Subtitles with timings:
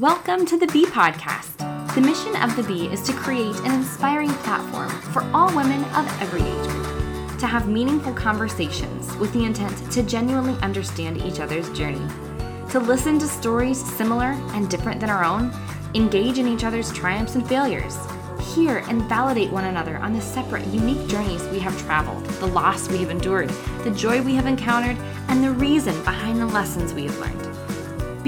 [0.00, 1.56] Welcome to the Bee Podcast.
[1.96, 6.06] The mission of the Bee is to create an inspiring platform for all women of
[6.22, 11.68] every age group to have meaningful conversations with the intent to genuinely understand each other's
[11.76, 12.06] journey,
[12.70, 15.52] to listen to stories similar and different than our own,
[15.96, 17.98] engage in each other's triumphs and failures,
[18.54, 22.88] hear and validate one another on the separate, unique journeys we have traveled, the loss
[22.88, 23.48] we have endured,
[23.82, 27.57] the joy we have encountered, and the reason behind the lessons we have learned.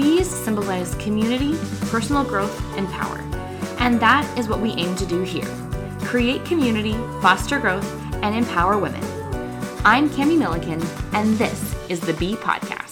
[0.01, 1.55] Bees symbolize community,
[1.91, 3.19] personal growth, and power.
[3.77, 5.47] And that is what we aim to do here
[6.01, 7.89] create community, foster growth,
[8.23, 9.03] and empower women.
[9.85, 10.81] I'm Kami Milliken,
[11.13, 12.90] and this is the Bee Podcast.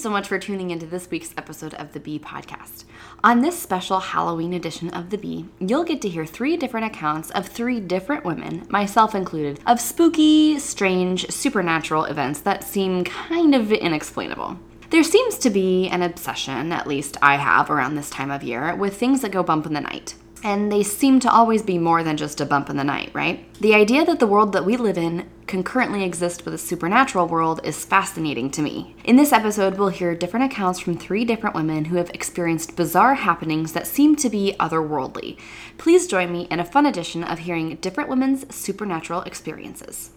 [0.00, 2.84] So much for tuning into this week's episode of the Bee Podcast.
[3.24, 7.30] On this special Halloween edition of The Bee, you'll get to hear three different accounts
[7.30, 13.72] of three different women, myself included, of spooky, strange, supernatural events that seem kind of
[13.72, 14.58] inexplainable.
[14.90, 18.74] There seems to be an obsession, at least I have around this time of year,
[18.76, 20.14] with things that go bump in the night.
[20.44, 23.52] And they seem to always be more than just a bump in the night, right?
[23.54, 27.26] The idea that the world that we live in can currently exist with a supernatural
[27.26, 28.94] world is fascinating to me.
[29.04, 33.14] In this episode, we'll hear different accounts from three different women who have experienced bizarre
[33.14, 35.38] happenings that seem to be otherworldly.
[35.78, 40.10] Please join me in a fun edition of hearing different women's supernatural experiences.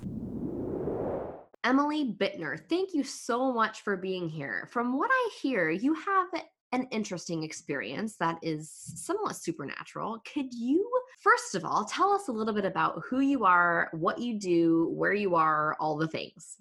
[1.63, 4.67] Emily Bittner, thank you so much for being here.
[4.71, 6.27] From what I hear, you have
[6.71, 10.21] an interesting experience that is somewhat supernatural.
[10.33, 14.19] Could you, first of all, tell us a little bit about who you are, what
[14.19, 16.57] you do, where you are, all the things?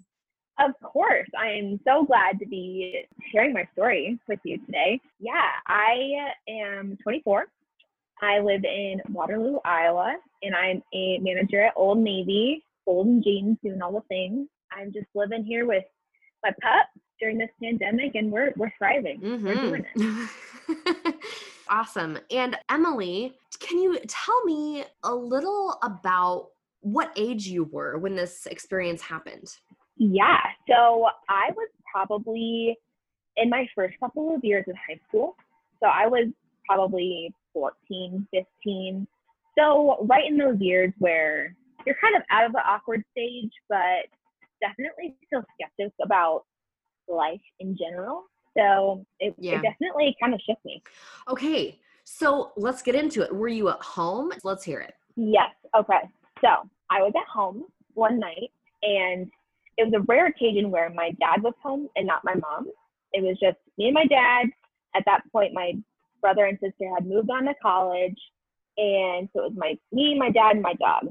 [0.59, 1.29] Of course.
[1.39, 4.99] I am so glad to be sharing my story with you today.
[5.19, 7.47] Yeah, I am 24.
[8.21, 13.81] I live in Waterloo, Iowa, and I'm a manager at Old Navy, Golden Jeans, doing
[13.81, 14.47] all the things.
[14.71, 15.85] I'm just living here with
[16.43, 16.87] my pup
[17.21, 19.21] during this pandemic and we're we're thriving.
[19.21, 19.45] Mm-hmm.
[19.45, 21.15] We're doing it.
[21.69, 22.17] awesome.
[22.31, 26.49] And Emily, can you tell me a little about
[26.81, 29.55] what age you were when this experience happened?
[29.97, 30.39] Yeah.
[30.67, 32.77] So I was probably
[33.37, 35.35] in my first couple of years of high school.
[35.79, 36.27] So I was
[36.65, 39.07] probably 14, 15.
[39.57, 41.55] So right in those years where
[41.85, 44.07] you're kind of out of the awkward stage, but
[44.61, 46.43] definitely still skeptics about
[47.15, 48.23] life in general.
[48.57, 49.53] So it, yeah.
[49.53, 50.81] it definitely kind of shook me.
[51.29, 51.79] Okay.
[52.03, 53.33] So let's get into it.
[53.33, 54.31] Were you at home?
[54.43, 54.93] Let's hear it.
[55.15, 55.51] Yes.
[55.75, 56.09] Okay.
[56.41, 56.49] So
[56.89, 57.63] I was at home
[57.93, 58.51] one night
[58.83, 59.29] and
[59.77, 62.67] it was a rare occasion where my dad was home and not my mom.
[63.13, 64.47] It was just me and my dad.
[64.95, 65.73] At that point, my
[66.19, 68.17] brother and sister had moved on to college.
[68.77, 71.07] And so it was my me, my dad, and my dog.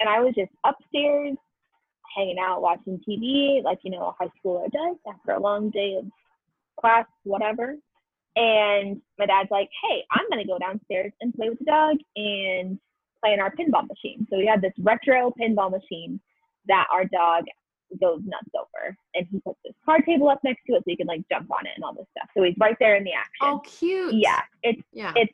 [0.00, 1.36] And I was just upstairs
[2.14, 5.96] hanging out, watching TV, like, you know, a high schooler does after a long day
[5.98, 6.04] of
[6.78, 7.76] class, whatever.
[8.36, 11.96] And my dad's like, hey, I'm going to go downstairs and play with the dog
[12.16, 12.78] and
[13.22, 14.26] play in our pinball machine.
[14.30, 16.20] So we had this retro pinball machine
[16.66, 17.44] that our dog
[18.00, 18.96] goes nuts over.
[19.14, 21.50] And he puts this card table up next to it so he can like jump
[21.50, 22.28] on it and all this stuff.
[22.36, 23.42] So he's right there in the action.
[23.42, 24.14] Oh, cute.
[24.14, 24.40] Yeah.
[24.62, 25.12] It's, yeah.
[25.14, 25.32] it's,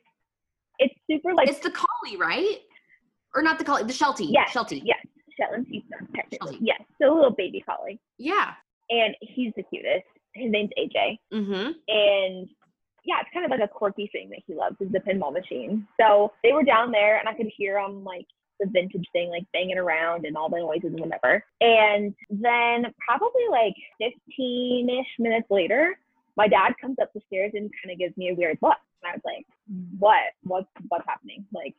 [0.79, 1.49] it's super like.
[1.49, 2.59] It's the collie, right?
[3.35, 4.27] Or not the collie, the Sheltie.
[4.27, 4.51] Yes.
[4.51, 4.83] Sheltie.
[4.85, 5.07] Yes.
[5.41, 5.67] Shetland
[6.15, 6.59] technically.
[6.61, 8.01] Yes, so a little baby collie.
[8.19, 8.53] Yeah.
[8.91, 10.07] And he's the cutest.
[10.35, 11.19] His name's AJ.
[11.33, 11.73] Mm-hmm.
[11.89, 12.49] And
[13.05, 15.87] yeah, it's kind of like a quirky thing that he loves is the pinball machine.
[16.01, 18.27] So they were down there, and I could hear them like
[18.61, 21.43] the vintage thing like banging around and all the noises and whatever.
[21.61, 25.99] And then probably like 15 ish minutes later,
[26.37, 28.77] my dad comes up the stairs and kind of gives me a weird look.
[29.03, 29.47] And I was like,
[29.99, 30.35] what?
[30.43, 31.47] What's what's happening?
[31.55, 31.75] Like,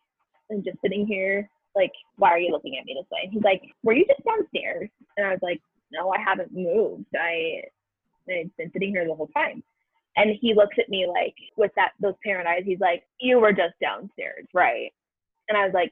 [0.51, 3.21] I'm just sitting here like, why are you looking at me this way?
[3.23, 4.89] And he's like, were you just downstairs?
[5.17, 5.61] And I was like,
[5.91, 7.05] no, I haven't moved.
[7.15, 7.63] I,
[8.29, 9.63] I've been sitting here the whole time.
[10.17, 12.63] And he looks at me like with that those parent eyes.
[12.65, 14.91] He's like, you were just downstairs, right?
[15.47, 15.91] And I was like,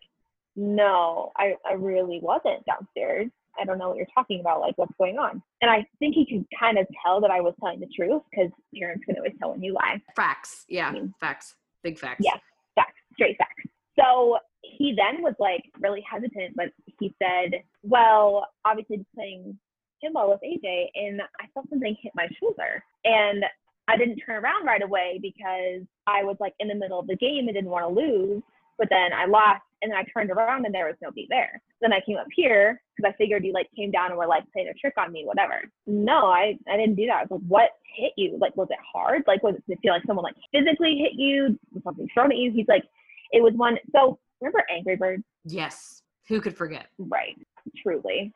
[0.55, 3.27] no, I, I really wasn't downstairs.
[3.59, 4.61] I don't know what you're talking about.
[4.61, 5.41] Like, what's going on?
[5.61, 8.51] And I think he could kind of tell that I was telling the truth because
[8.77, 10.01] parents can always tell when you lie.
[10.15, 10.65] Facts.
[10.67, 10.89] Yeah.
[10.89, 11.55] I mean, facts.
[11.83, 12.21] Big facts.
[12.23, 12.37] Yeah.
[12.75, 12.95] Facts.
[13.13, 13.63] Straight facts.
[13.97, 14.37] So
[14.79, 19.59] he then was like really hesitant, but he said, Well, obviously playing
[20.03, 22.83] pinball with AJ, and I felt something hit my shoulder.
[23.03, 23.43] And
[23.89, 27.17] I didn't turn around right away because I was like in the middle of the
[27.17, 28.41] game and didn't want to lose.
[28.77, 31.61] But then I lost and then I turned around and there was nobody there.
[31.81, 34.43] Then I came up here because I figured you like came down and were like
[34.53, 35.63] playing a trick on me, whatever.
[35.87, 37.17] No, I, I didn't do that.
[37.17, 38.37] I was like, what hit you?
[38.39, 39.23] Like, was it hard?
[39.27, 41.59] Like, was it, did it feel like someone like physically hit you?
[41.73, 42.51] Was something thrown at you?
[42.53, 42.83] He's like,
[43.31, 43.77] it was one.
[43.91, 45.23] So remember Angry Birds?
[45.45, 46.01] Yes.
[46.27, 46.87] Who could forget?
[46.97, 47.35] Right.
[47.81, 48.31] Truly.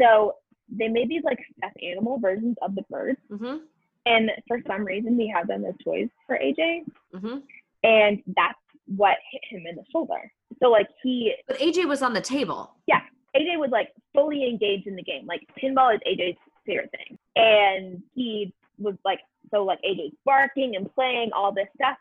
[0.00, 0.34] So
[0.68, 3.18] they made these like stuffed animal versions of the birds.
[3.30, 3.58] Mm-hmm.
[4.06, 6.84] And for some reason, we had them as toys for AJ,
[7.14, 7.38] hmm
[7.84, 10.32] and that's what hit him in the shoulder.
[10.60, 12.74] So like he But AJ was on the table.
[12.86, 13.00] Yeah.
[13.36, 15.26] AJ was like fully engaged in the game.
[15.26, 16.36] Like pinball is AJ's
[16.66, 17.18] favorite thing.
[17.36, 19.20] And he was like,
[19.52, 21.96] so like AJ's barking and playing all this stuff.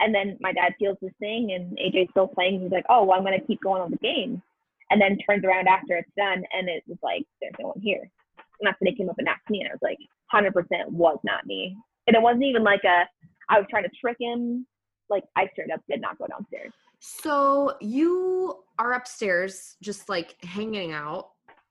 [0.00, 2.60] And then my dad feels this thing and AJ's still playing.
[2.60, 4.42] He's like, oh, well, I'm going to keep going on the game.
[4.90, 8.00] And then turns around after it's done and it was like, there's no one here.
[8.00, 9.60] And that's when he came up and asked me.
[9.60, 9.98] And I was like,
[10.34, 11.76] 100% was not me.
[12.06, 13.04] And it wasn't even like a,
[13.48, 14.66] I was trying to trick him.
[15.08, 16.72] Like I straight up did not go downstairs.
[17.00, 21.30] So you are upstairs just like hanging out,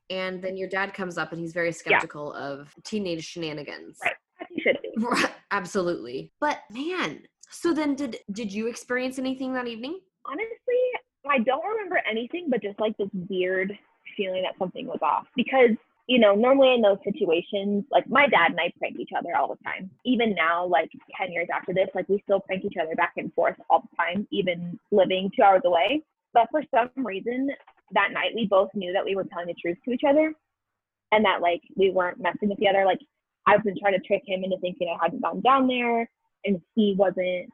[0.10, 4.00] and then your dad comes up and he's very skeptical of teenage shenanigans.
[4.04, 4.14] Right.
[4.50, 4.90] He should be.
[4.98, 6.32] Right, Absolutely.
[6.40, 10.00] But man, so then did did you experience anything that evening?
[10.30, 10.82] honestly,
[11.30, 13.78] I don't remember anything, but just like this weird
[14.16, 15.26] feeling that something was off.
[15.36, 15.76] Because,
[16.08, 19.48] you know, normally in those situations, like my dad and I prank each other all
[19.48, 19.90] the time.
[20.06, 23.34] Even now, like 10 years after this, like we still prank each other back and
[23.34, 26.04] forth all the time, even living two hours away.
[26.34, 27.50] But for some reason,
[27.92, 30.34] that night we both knew that we were telling the truth to each other
[31.12, 32.86] and that like we weren't messing with the other.
[32.86, 33.00] Like
[33.48, 36.08] I've been trying to trick him into thinking I hadn't gone down there
[36.46, 37.50] and he wasn't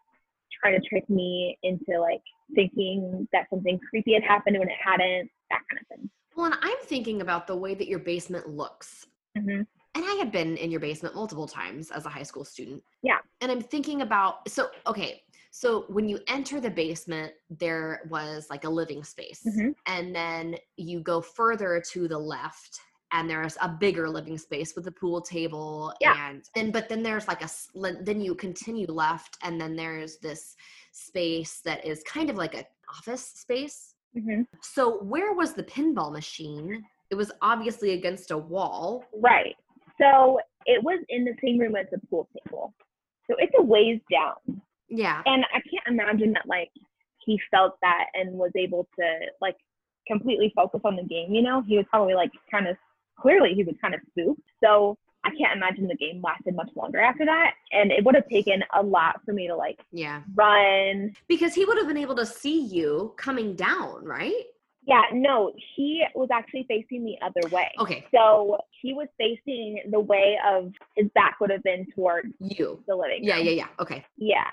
[0.61, 2.21] trying to trick me into like
[2.53, 6.09] thinking that something creepy had happened when it hadn't, that kind of thing.
[6.35, 9.07] Well, and I'm thinking about the way that your basement looks.
[9.37, 9.61] Mm-hmm.
[9.95, 12.83] And I had been in your basement multiple times as a high school student.
[13.01, 13.19] Yeah.
[13.39, 15.21] And I'm thinking about so okay,
[15.51, 19.41] so when you enter the basement, there was like a living space.
[19.47, 19.73] Mhm.
[19.87, 22.81] And then you go further to the left
[23.11, 26.29] and there's a bigger living space with a pool table Yeah.
[26.29, 27.49] and then but then there's like a
[28.03, 30.55] then you continue left and then there's this
[30.91, 34.43] space that is kind of like an office space Mm-hmm.
[34.61, 36.85] so where was the pinball machine?
[37.09, 39.03] It was obviously against a wall.
[39.13, 39.57] Right.
[40.01, 42.73] So it was in the same room as the pool table.
[43.29, 44.61] So it's a ways down.
[44.87, 45.21] Yeah.
[45.25, 46.71] And I can't imagine that like
[47.25, 49.05] he felt that and was able to
[49.41, 49.57] like
[50.07, 51.61] completely focus on the game, you know?
[51.67, 52.77] He was probably like kind of
[53.19, 54.41] clearly he was kind of spooked.
[54.63, 57.53] So I can't imagine the game lasted much longer after that.
[57.71, 60.21] And it would have taken a lot for me to like Yeah.
[60.35, 61.15] run.
[61.27, 64.43] Because he would have been able to see you coming down, right?
[64.87, 67.71] Yeah, no, he was actually facing the other way.
[67.79, 68.05] Okay.
[68.13, 72.83] So he was facing the way of his back would have been towards You.
[72.87, 73.45] the living Yeah, room.
[73.45, 73.67] yeah, yeah.
[73.79, 74.05] Okay.
[74.17, 74.47] Yeah.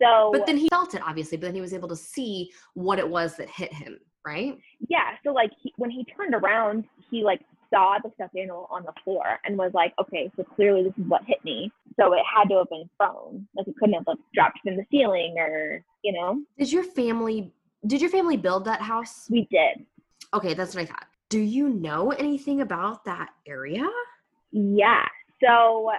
[0.00, 3.00] So But then he felt it obviously, but then he was able to see what
[3.00, 4.56] it was that hit him, right?
[4.88, 8.84] yeah, so like he, when he turned around, he like saw the stuffed animal on
[8.84, 11.70] the floor and was like, okay, so clearly this is what hit me.
[11.98, 13.46] So it had to have been thrown.
[13.56, 16.42] Like it couldn't have like dropped from the ceiling or you know.
[16.58, 17.52] Did your family
[17.86, 19.26] did your family build that house?
[19.30, 19.84] We did.
[20.32, 21.06] Okay, that's what I thought.
[21.28, 23.86] Do you know anything about that area?
[24.52, 25.06] Yeah.
[25.42, 25.90] So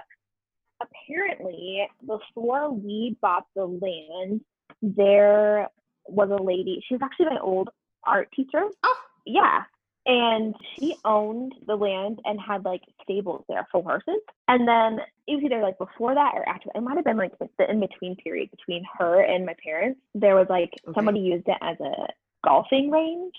[0.80, 4.40] apparently, before we bought the land,
[4.82, 5.68] there
[6.08, 6.82] was a lady.
[6.86, 7.70] She was actually my old
[8.04, 8.62] art teacher.
[8.82, 8.96] Oh.
[9.24, 9.62] Yeah.
[10.06, 14.20] And she owned the land and had like stables there for horses.
[14.46, 16.70] And then it was either like before that or after.
[16.74, 20.00] It might have been like the in between period between her and my parents.
[20.14, 20.94] There was like Okay.
[20.94, 22.06] somebody used it as a
[22.44, 23.34] golfing range.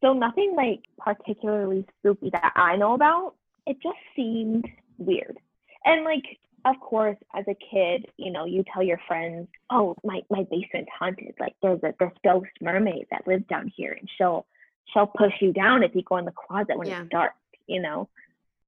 [0.00, 3.34] So nothing like particularly spooky that I know about.
[3.66, 5.38] It just seemed weird.
[5.84, 10.22] And like, of course, as a kid, you know, you tell your friends, "Oh, my
[10.30, 11.34] my basement's haunted.
[11.40, 14.46] Like, there's a this ghost mermaid that lives down here, and she'll
[14.86, 17.00] she'll push you down if you go in the closet when Yeah.
[17.02, 17.32] it's dark."
[17.66, 18.08] You know.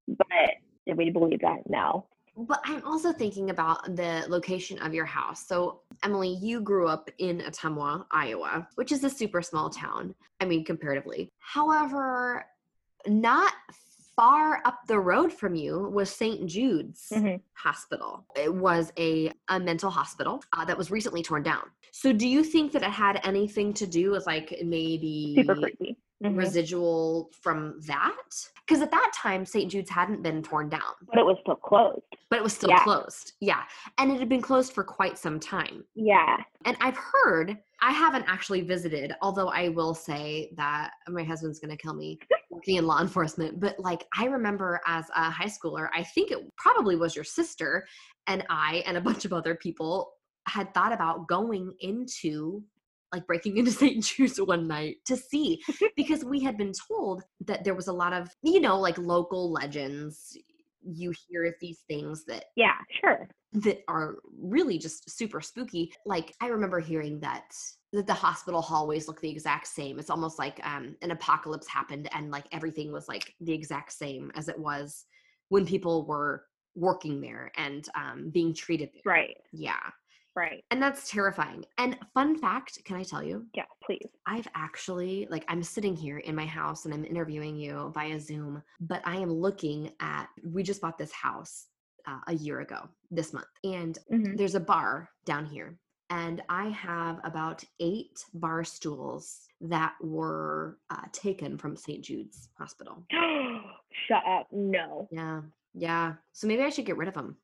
[0.07, 0.27] But
[0.85, 1.69] did we believe that?
[1.69, 2.05] No.
[2.37, 5.47] But I'm also thinking about the location of your house.
[5.47, 10.13] So, Emily, you grew up in Ottumwa, Iowa, which is a super small town.
[10.41, 11.31] I mean, comparatively.
[11.39, 12.45] However,
[13.07, 13.53] not
[14.15, 16.45] far up the road from you was St.
[16.45, 17.41] Jude's Mhm.
[17.53, 18.25] Hospital.
[18.35, 21.63] It was a, a mental hospital uh, that was recently torn down.
[21.91, 25.97] So, do you think that it had anything to do with like maybe Super creepy.
[26.23, 26.37] Mhm.
[26.37, 28.15] residual from that?
[28.65, 29.69] Because at that time, St.
[29.69, 32.01] Jude's hadn't been torn down But it was still closed.
[32.29, 32.83] but it was still Yeah.
[32.83, 33.33] closed.
[33.41, 33.63] Yeah.
[33.97, 35.85] And it had been closed for quite some time.
[35.93, 36.37] Yeah.
[36.63, 41.75] And I've heard, I haven't actually visited, although I will say that my husband's going
[41.75, 42.17] to kill me
[42.49, 43.59] working in law enforcement.
[43.59, 47.85] But like, I remember as a high schooler, I think it probably was your sister
[48.27, 50.13] and I and a bunch of other people
[50.47, 52.63] had thought about going into
[53.13, 54.03] like breaking into St.
[54.03, 55.61] Jude's one night to see
[55.95, 59.51] because we had been told that there was a lot of, you know, like local
[59.51, 60.37] legends.
[60.87, 62.75] You hear these things that Yeah.
[63.01, 63.27] Sure.
[63.53, 65.91] that are really just super spooky.
[66.05, 67.53] Like I remember hearing that
[67.93, 69.97] that the hospital hallways look the exact same.
[69.99, 74.31] It's almost like um, an apocalypse happened and like everything was like the exact same
[74.35, 75.05] as it was
[75.49, 76.43] when people were
[76.75, 79.13] working there and um, being treated there.
[79.13, 79.37] Right.
[79.53, 79.79] Yeah.
[80.35, 80.63] Right.
[80.69, 81.65] And that's terrifying.
[81.77, 83.45] And fun fact, can I tell you?
[83.53, 84.07] Yeah, please.
[84.25, 88.61] I've actually, like, I'm sitting here in my house and I'm interviewing you via Zoom,
[88.81, 91.67] but I am looking at, we just bought this house
[92.07, 93.47] uh, a year ago this month.
[93.63, 94.37] And Mhm.
[94.37, 95.79] there's a bar down here.
[96.11, 102.03] And I have about eight bar stools that were uh, taken from St.
[102.03, 103.03] Jude's Hospital.
[104.07, 104.47] Shut up.
[104.51, 105.07] No.
[105.11, 105.41] Yeah.
[105.73, 106.13] Yeah.
[106.33, 107.37] So maybe I should get rid of them.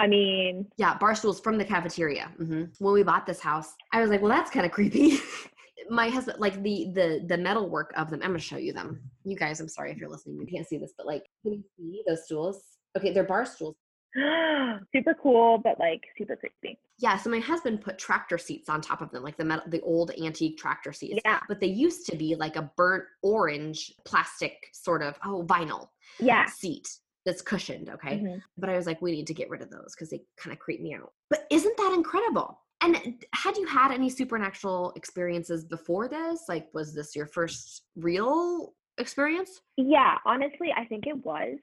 [0.00, 2.30] I mean, Yeah, bar stools from the cafeteria.
[2.38, 5.18] hmm When we bought this house, I was like, well, that's kind of creepy.
[5.90, 8.20] My husband, like the the the metal work of them.
[8.22, 9.00] I'm gonna show you them.
[9.24, 10.38] You guys, I'm sorry if you're listening.
[10.38, 12.62] You can't see this, but like, can you see those stools?
[12.96, 13.74] Okay, they're bar stools.
[14.94, 16.78] super cool, but like super creepy.
[16.98, 17.16] Yeah.
[17.16, 20.10] So my husband put tractor seats on top of them, like the metal, the old
[20.22, 21.20] antique tractor seats.
[21.24, 21.40] Yeah.
[21.48, 25.88] But they used to be like a burnt orange plastic sort of oh vinyl
[26.20, 26.46] Yeah.
[26.46, 26.88] seat
[27.24, 27.88] that's cushioned.
[27.90, 28.18] Okay.
[28.20, 28.42] Mhm.
[28.56, 30.58] but I was like, we need to get rid of those because they kind of
[30.58, 31.12] creep me out.
[31.30, 32.60] But isn't that incredible?
[32.80, 36.44] And had you had any supernatural experiences before this?
[36.48, 39.60] Like, was this your first real experience?
[39.76, 41.58] Yeah, honestly, I think it was.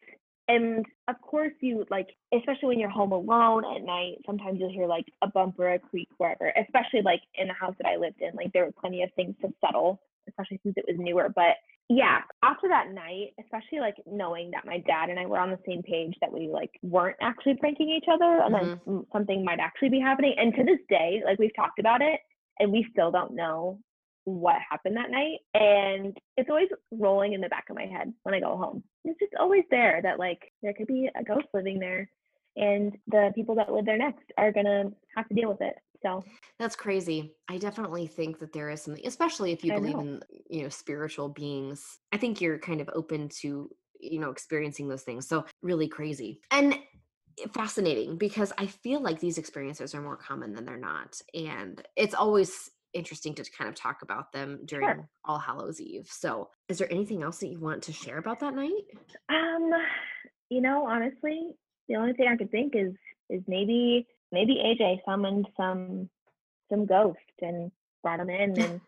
[0.47, 4.85] And of course, you like, especially when you're home alone at night, sometimes you'll hear
[4.87, 8.21] like a bump or a creak wherever, especially like in the house that I lived
[8.21, 8.35] in.
[8.35, 11.29] Like, there were plenty of things to settle, especially since it was newer.
[11.29, 11.55] But
[11.89, 15.59] yeah, after that night, especially like knowing that my dad and I were on the
[15.67, 19.59] same page that we like weren't actually pranking each other and then mm, something might
[19.59, 20.33] actually be happening.
[20.37, 22.19] And to this day, like we've talked about it
[22.59, 23.79] and we still don't know
[24.23, 25.39] what happened that night.
[25.53, 28.83] And it's always rolling in the back of my head when I go home.
[29.03, 32.09] It's just always there that like there could be a ghost living there
[32.55, 35.75] and the people that live there next are gonna have to deal with it.
[36.01, 36.23] So
[36.59, 37.35] That's crazy.
[37.49, 40.01] I definitely think that there is something, especially if you I believe know.
[40.01, 41.99] in, you know, spiritual beings.
[42.11, 45.27] I think you're kind of open to, you know, experiencing those things.
[45.27, 46.39] So, really crazy.
[46.51, 46.77] And
[47.53, 51.19] fascinating because I feel like these experiences are more common than they're not.
[51.33, 56.07] And it's always interesting to kind of talk about them during All Hallows Eve.
[56.09, 58.71] So, is there anything else that you want to share about that night?
[59.29, 59.69] Um,
[60.49, 61.51] you know, honestly,
[61.87, 62.93] the only thing I could think is
[63.29, 66.09] is maybe maybe AJ summoned some
[66.69, 67.71] some ghost and
[68.03, 68.81] brought him in and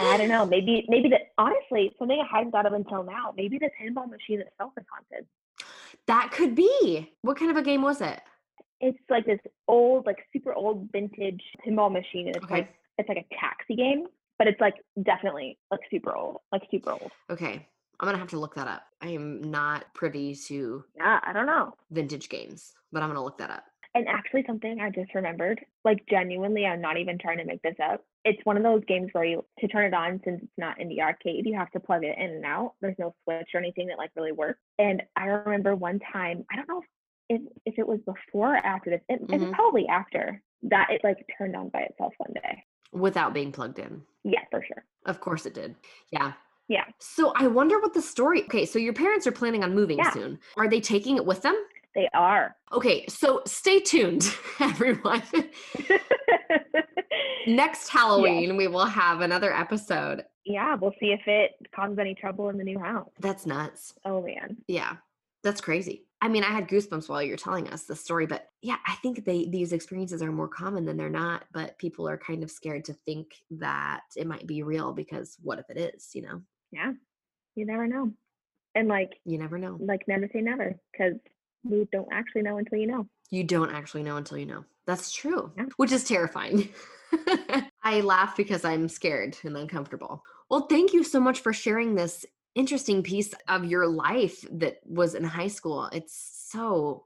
[0.00, 3.58] I don't know, maybe maybe the honestly, something I hadn't thought of until now, maybe
[3.58, 5.26] the pinball machine itself is haunted.
[6.06, 7.12] that could be.
[7.22, 8.20] What kind of a game was it?
[8.80, 12.56] It's like this old, like super old vintage pinball machine and it's Okay.
[12.56, 14.06] like it's like a taxi game,
[14.38, 17.12] but it's like definitely like super old, like super old.
[17.30, 17.66] Okay.
[18.00, 18.82] I'm going to have to look that up.
[19.02, 21.74] I am not privy to Yeah, I don't know.
[21.90, 23.64] vintage games, but I'm going to look that up.
[23.94, 27.74] And actually, something I just remembered, like genuinely, I'm not even trying to make this
[27.82, 28.04] up.
[28.24, 30.88] It's one of those games where you, to turn it on, since it's not in
[30.88, 32.74] the arcade, you have to plug it in and out.
[32.80, 34.60] There's no switch or anything that like really works.
[34.78, 36.82] And I remember one time, I don't know
[37.28, 39.52] if if it was before or after this, it, it was Mhm.
[39.52, 42.64] probably after that it like turned on by itself one day.
[42.92, 44.02] Without being plugged in.
[44.24, 44.84] Yeah, for sure.
[45.06, 45.76] Of course it did.
[46.10, 46.32] Yeah.
[46.68, 46.84] Yeah.
[46.98, 48.42] So I wonder what the story.
[48.44, 50.10] Okay, so your parents are planning on moving Yeah.
[50.10, 50.38] soon.
[50.56, 51.56] Are they taking it with them?
[51.94, 52.56] They are.
[52.72, 55.22] Okay, so stay tuned, everyone.
[57.46, 60.24] Next Halloween, we will have another episode.
[60.44, 63.08] yeah, we'll see if it causes any trouble in the new house.
[63.18, 63.94] That's nuts.
[64.04, 64.58] Oh man.
[64.68, 64.96] Yeah,
[65.42, 66.06] that's crazy.
[66.22, 69.24] I mean, I had goosebumps while you're telling us the story, but yeah, I think
[69.24, 71.44] they these experiences are more common than they're not.
[71.52, 75.58] But people are kind of scared to think that it might be real because what
[75.58, 76.10] if it is?
[76.14, 76.42] You know,
[76.72, 76.92] Yeah.
[77.56, 78.12] You never know.
[78.74, 79.76] And like you never know.
[79.80, 81.14] like never say never because
[81.64, 83.06] we don't actually know until you know.
[83.30, 84.64] You don't actually know until you know.
[84.86, 85.66] That's true, Yeah.
[85.76, 86.68] which is terrifying.
[87.82, 90.22] I laugh because I'm scared and uncomfortable.
[90.50, 92.24] Well, thank you so much for sharing this
[92.54, 95.88] interesting piece of your life that was in high school.
[95.92, 97.04] It's so,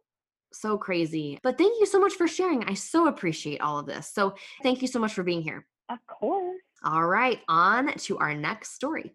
[0.53, 1.39] so crazy.
[1.43, 2.65] But thank you so much for sharing.
[2.65, 4.11] I so appreciate all of this.
[4.13, 5.67] So, thank you so much for being here.
[5.91, 6.61] Of course.
[6.83, 9.15] All right, on to our next story.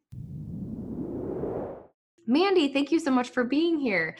[2.28, 4.16] Mandy, thank you so much for being here.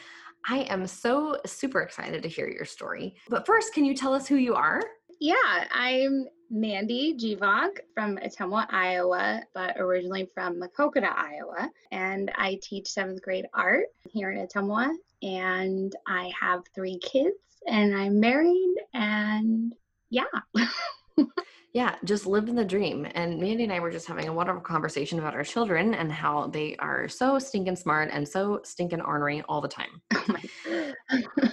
[0.48, 3.14] I am so super excited to hear your story.
[3.28, 4.82] But first, can you tell us who you are?
[5.20, 11.70] Yeah, I'm Mandy Gvog from Ottumwa, Iowa, but originally from Maquoketa, Iowa.
[11.92, 14.90] And I teach seventh grade art here in Ottumwa.
[15.22, 17.36] And I have three kids,
[17.68, 18.74] and I'm married.
[18.94, 19.74] And
[20.08, 20.24] yeah,
[21.72, 23.06] Yeah, just living the dream.
[23.14, 26.48] And Mandy and I were just having a wonderful conversation about our children and how
[26.48, 30.02] they are so stinking smart and so stinking ornery all the time.
[30.14, 30.92] oh my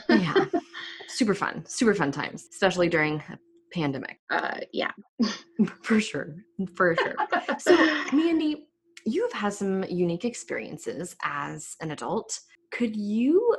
[0.09, 0.45] Yeah.
[1.07, 3.37] super fun, super fun times, especially during a
[3.71, 4.19] pandemic.
[4.31, 4.91] uh, yeah.
[5.83, 6.35] For sure.
[6.75, 7.15] For sure.
[7.59, 7.75] So,
[8.11, 8.67] Mandy,
[9.05, 12.39] you've had some unique experiences as an adult.
[12.71, 13.55] Could you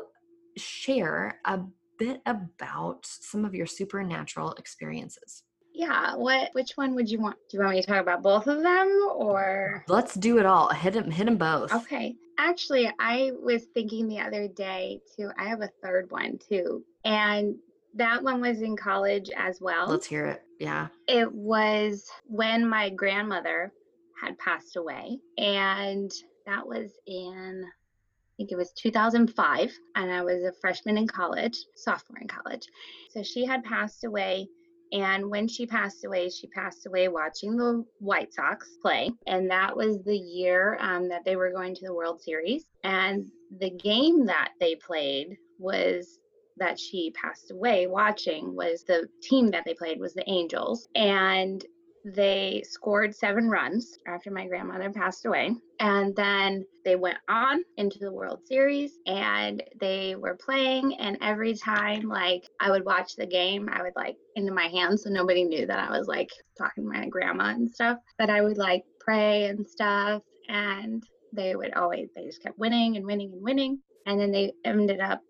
[0.56, 1.60] share a
[1.98, 5.44] bit about some of your supernatural experiences?
[5.78, 7.36] Yeah, what which one would you want?
[7.48, 10.70] Do you want me to talk about both of them or Let's do it all.
[10.70, 11.72] Hit them hit them both.
[11.72, 12.16] Okay.
[12.36, 15.30] Actually, I was thinking the other day too.
[15.38, 16.84] I have a third one too.
[17.04, 17.54] And
[17.94, 19.86] that one was in college as well.
[19.86, 20.42] Let's hear it.
[20.58, 20.88] Yeah.
[21.06, 23.72] It was when my grandmother
[24.20, 26.10] had passed away and
[26.44, 31.56] that was in I think it was 2005 and I was a freshman in college,
[31.76, 32.66] sophomore in college.
[33.10, 34.48] So she had passed away
[34.92, 39.10] and when she passed away, she passed away watching the White Sox play.
[39.26, 42.64] And that was the year um, that they were going to the World Series.
[42.84, 43.26] And
[43.58, 46.18] the game that they played was
[46.56, 50.88] that she passed away watching was the team that they played was the Angels.
[50.94, 51.64] And
[52.04, 55.54] they scored seven runs after my grandmother passed away.
[55.80, 60.94] And then they went on into the World Series and they were playing.
[60.98, 65.04] And every time, like, I would watch the game, I would like into my hands
[65.04, 67.98] so nobody knew that I was like talking to my grandma and stuff.
[68.18, 70.22] But I would like pray and stuff.
[70.48, 71.02] And
[71.32, 73.80] they would always, they just kept winning and winning and winning.
[74.06, 75.20] And then they ended up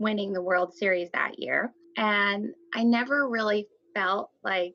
[0.00, 1.72] winning the World Series that year.
[1.96, 4.74] And I never really felt like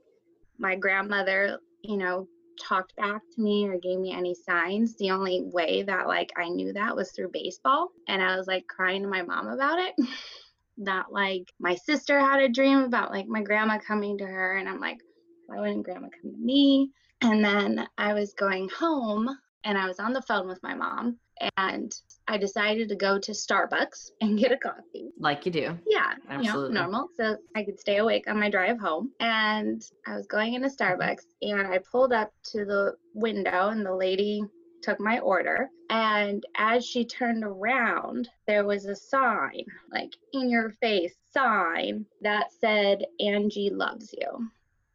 [0.60, 2.28] my grandmother, you know,
[2.62, 4.96] talked back to me or gave me any signs.
[4.96, 7.90] The only way that like I knew that was through baseball.
[8.08, 9.96] And I was like crying to my mom about it.
[10.82, 14.68] that like my sister had a dream about like my grandma coming to her and
[14.68, 15.00] I'm like,
[15.46, 16.92] why wouldn't grandma come to me?
[17.22, 19.30] And then I was going home
[19.66, 21.18] and I was on the phone with my mom
[21.58, 21.94] and
[22.28, 25.12] I decided to go to Starbucks and get a coffee.
[25.18, 25.78] Like you do.
[25.88, 26.70] Yeah, Absolutely.
[26.70, 27.10] you know, normal.
[27.18, 29.12] So I could stay awake on my drive home.
[29.20, 33.96] And I was going into Starbucks and I pulled up to the window and the
[33.96, 34.44] lady
[34.82, 35.70] took my order.
[35.90, 42.52] And as she turned around, there was a sign, like in your face sign that
[42.60, 44.50] said, Angie loves you.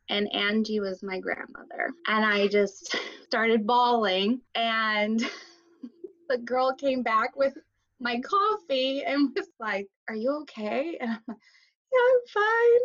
[0.08, 1.90] And Angie was my grandmother.
[2.06, 4.40] And I just started bawling.
[4.54, 5.22] And
[6.28, 7.54] the girl came back with
[8.00, 10.96] my coffee and was like, Are you okay?
[11.00, 11.36] And I'm like,
[11.92, 12.80] Yeah, I'm fine.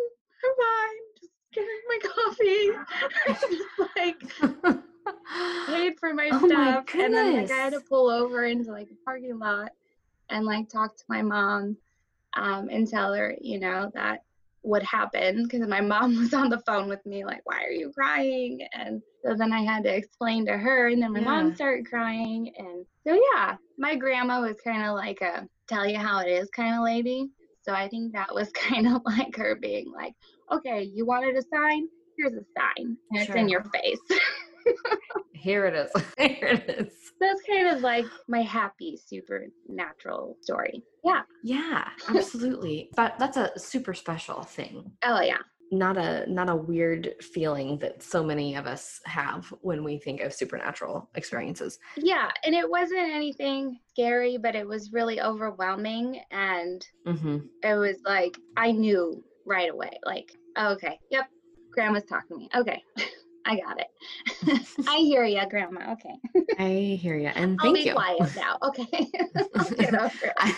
[0.45, 0.97] I'm fine.
[1.19, 2.71] Just getting my coffee.
[3.28, 6.86] just like paid for my Oh my stuff.
[6.95, 9.71] and then like I had to pull over into like a parking lot
[10.30, 11.78] and like talk to my mom
[12.34, 14.23] um, and tell her, you know, that
[14.61, 17.91] what happened because my mom was on the phone with me, like, why are you
[17.93, 18.67] crying?
[18.73, 22.53] And so then I had to explain to her, and then my mom started crying.
[22.57, 26.49] And so, yeah, my grandma was kind of like a tell you how it is
[26.55, 27.29] kind of lady.
[27.61, 30.13] So I think that was kind of like her being like,
[30.51, 31.87] okay, you wanted a sign?
[32.17, 33.99] Here's a sign, and it's in your face.
[35.33, 35.91] Here it is.
[36.17, 36.93] Here it is.
[37.19, 40.83] That's kind of like my happy supernatural story.
[41.03, 41.21] Yeah.
[41.43, 42.89] Yeah, absolutely.
[42.95, 44.91] But that's a super special thing.
[45.03, 45.37] Oh, yeah.
[45.71, 50.19] Not a not a weird feeling that so many of us have when we think
[50.21, 51.77] of supernatural experiences.
[51.95, 52.29] Yeah.
[52.43, 56.19] And it wasn't anything scary, but it was really overwhelming.
[56.31, 57.37] And Mm-hmm.
[57.63, 61.27] it was like, I knew right away, like, oh, okay, yep,
[61.71, 62.49] grandma's talking to me.
[62.55, 62.83] Okay.
[63.45, 64.67] I got it.
[64.88, 65.93] I hear you, grandma.
[65.93, 66.43] Okay.
[66.58, 67.93] I hear you, and thank I'll be you.
[67.93, 68.58] quiet now.
[68.63, 69.08] Okay.
[69.56, 70.34] I'll get over it.
[70.38, 70.56] I-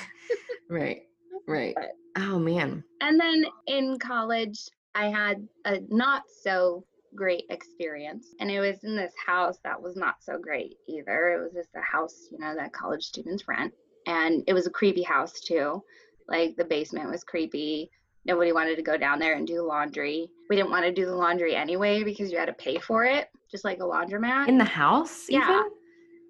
[0.70, 1.02] right,
[1.48, 1.76] right.
[1.76, 2.84] But- Oh man.
[3.00, 8.36] And then in college, I had a not so great experience.
[8.42, 11.30] And it was in this house that was not so great either.
[11.32, 13.74] It was just a house, you know, that college students rent.
[14.08, 15.82] And it was a creepy house too.
[16.28, 17.90] Like the basement was creepy.
[18.26, 20.30] Nobody wanted to go down there and do laundry.
[20.50, 23.30] We didn't want to do the laundry anyway because you had to pay for it,
[23.50, 24.48] just like a laundromat.
[24.48, 25.50] In the house, Yeah.
[25.50, 25.70] even?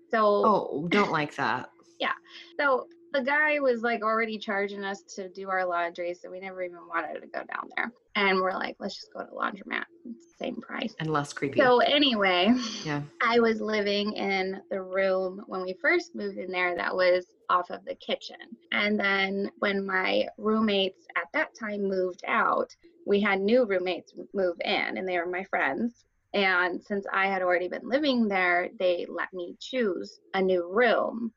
[0.09, 1.69] so Oh, don't like that.
[1.99, 2.13] Yeah.
[2.59, 6.61] So the guy was like already charging us to do our laundry, so we never
[6.63, 7.91] even wanted to go down there.
[8.15, 9.85] And we're like, let's just go to laundromat.
[10.39, 10.93] Same price.
[10.99, 11.59] And less creepy.
[11.59, 13.01] So anyway, Yeah.
[13.21, 17.69] I was living in the room when we first moved in there that was off
[17.69, 18.37] of the kitchen.
[18.71, 22.69] And then when my roommates at that time moved out,
[23.05, 26.03] we had new roommates move in and they were my friends.
[26.33, 31.33] And since I had already been living there, they let me choose a new room.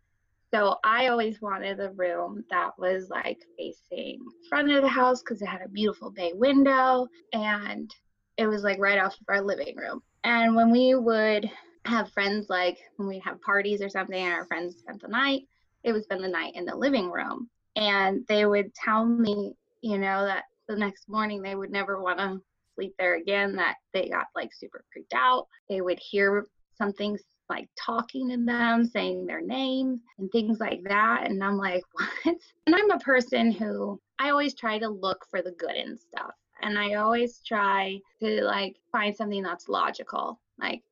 [0.55, 5.43] So I always wanted a room that was like facing front of the house because
[5.43, 7.93] it had a beautiful bay window and
[8.37, 10.01] it was like right off of our living room.
[10.23, 11.51] And when we would
[11.87, 15.43] have friends, like when we'd have parties or something, and our friends spent the night,
[15.83, 17.51] it would spend the night in the living room.
[17.75, 22.21] And they would tell me, you know, that the next morning they would never want
[22.21, 22.41] to
[22.77, 25.49] sleep there again, that they got like super creeped out.
[25.69, 26.47] They would hear
[26.79, 31.27] something like talking to them, saying their name and things like that.
[31.27, 32.37] And I'm like, what?
[32.67, 36.33] And I'm a person who I always try to look for the good in stuff.
[36.63, 40.41] And I always try to like find something that's logical.
[40.59, 40.83] Like,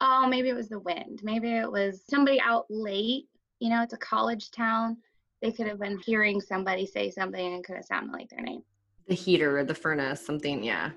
[0.00, 1.20] oh, maybe it was the wind.
[1.22, 3.26] Maybe it was somebody out late.
[3.60, 4.98] You know, it's a college town.
[5.40, 8.62] They could have been hearing somebody say something and could have sounded like their name.
[9.06, 10.90] The heater or the furnace, something, yeah.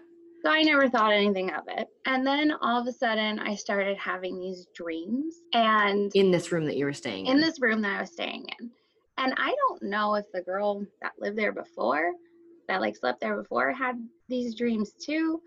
[0.45, 1.87] So I never thought anything of it.
[2.05, 5.41] And then all of a sudden, I started having these dreams.
[5.53, 8.11] And in this room that you were staying in, in this room that I was
[8.11, 8.69] staying in.
[9.17, 12.11] And I don't know if the girl that lived there before,
[12.67, 13.95] that like slept there before, had
[14.29, 15.41] these dreams too.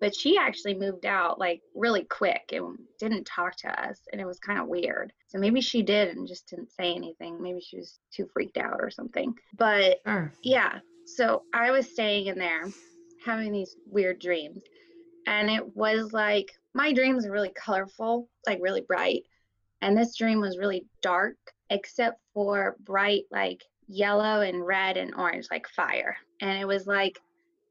[0.00, 4.00] But she actually moved out like really quick and didn't talk to us.
[4.10, 5.12] And it was kind of weird.
[5.28, 7.40] So maybe she did and just didn't say anything.
[7.40, 9.32] Maybe she was too freaked out or something.
[9.56, 10.32] But sure.
[10.42, 10.80] yeah.
[11.06, 12.66] So I was staying in there
[13.24, 14.62] having these weird dreams.
[15.26, 19.22] And it was like my dreams are really colorful, like really bright.
[19.82, 21.36] And this dream was really dark,
[21.70, 26.16] except for bright, like yellow and red and orange, like fire.
[26.40, 27.18] And it was like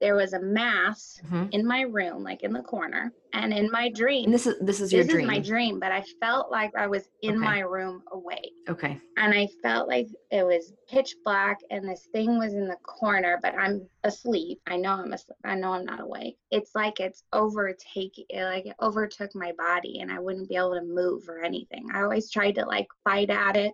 [0.01, 1.47] there was a mass mm-hmm.
[1.51, 4.25] in my room, like in the corner, and in my dream.
[4.25, 5.27] And this is this is your this dream.
[5.27, 7.43] This is my dream, but I felt like I was in okay.
[7.43, 8.53] my room awake.
[8.69, 8.99] Okay.
[9.17, 13.39] And I felt like it was pitch black, and this thing was in the corner,
[13.41, 14.61] but I'm asleep.
[14.67, 15.37] I know I'm asleep.
[15.43, 16.37] I know I'm not awake.
[16.51, 20.83] It's like it's overtaking, like it overtook my body, and I wouldn't be able to
[20.83, 21.87] move or anything.
[21.93, 23.73] I always tried to like fight at it,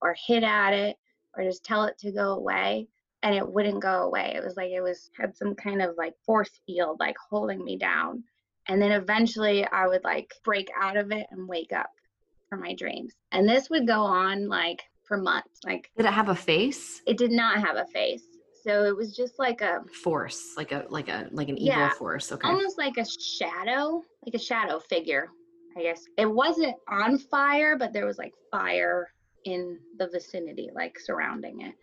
[0.00, 0.96] or hit at it,
[1.36, 2.88] or just tell it to go away
[3.24, 4.34] and it wouldn't go away.
[4.36, 7.76] It was like it was had some kind of like force field like holding me
[7.76, 8.22] down.
[8.68, 11.90] And then eventually I would like break out of it and wake up
[12.48, 13.14] from my dreams.
[13.32, 15.60] And this would go on like for months.
[15.64, 17.00] Like Did it have a face?
[17.06, 18.22] It did not have a face.
[18.62, 21.90] So it was just like a force, like a like a like an evil yeah,
[21.94, 22.30] force.
[22.30, 22.46] Okay.
[22.46, 25.28] Almost like a shadow, like a shadow figure,
[25.78, 26.02] I guess.
[26.18, 29.08] It wasn't on fire, but there was like fire
[29.46, 31.74] in the vicinity, like surrounding it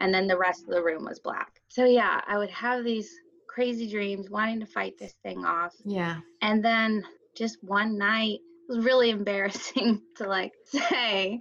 [0.00, 1.60] and then the rest of the room was black.
[1.68, 3.10] So yeah, I would have these
[3.48, 5.74] crazy dreams wanting to fight this thing off.
[5.84, 6.20] Yeah.
[6.42, 7.04] And then
[7.36, 11.38] just one night it was really embarrassing to like say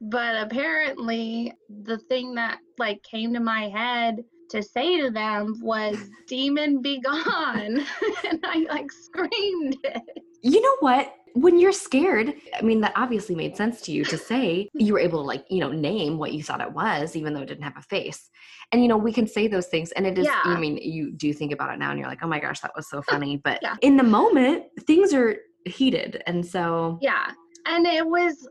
[0.00, 5.96] but apparently the thing that like came to my head to say to them was
[6.26, 7.84] demon be gone
[8.28, 10.02] and i like screamed it
[10.42, 14.18] you know what when you're scared, I mean, that obviously made sense to you to
[14.18, 17.34] say you were able to, like, you know, name what you thought it was, even
[17.34, 18.30] though it didn't have a face.
[18.72, 19.92] And, you know, we can say those things.
[19.92, 20.40] And it is, yeah.
[20.44, 22.72] I mean, you do think about it now and you're like, oh my gosh, that
[22.76, 23.36] was so funny.
[23.36, 23.76] But yeah.
[23.80, 26.22] in the moment, things are heated.
[26.26, 26.98] And so.
[27.00, 27.30] Yeah.
[27.66, 28.48] And it was,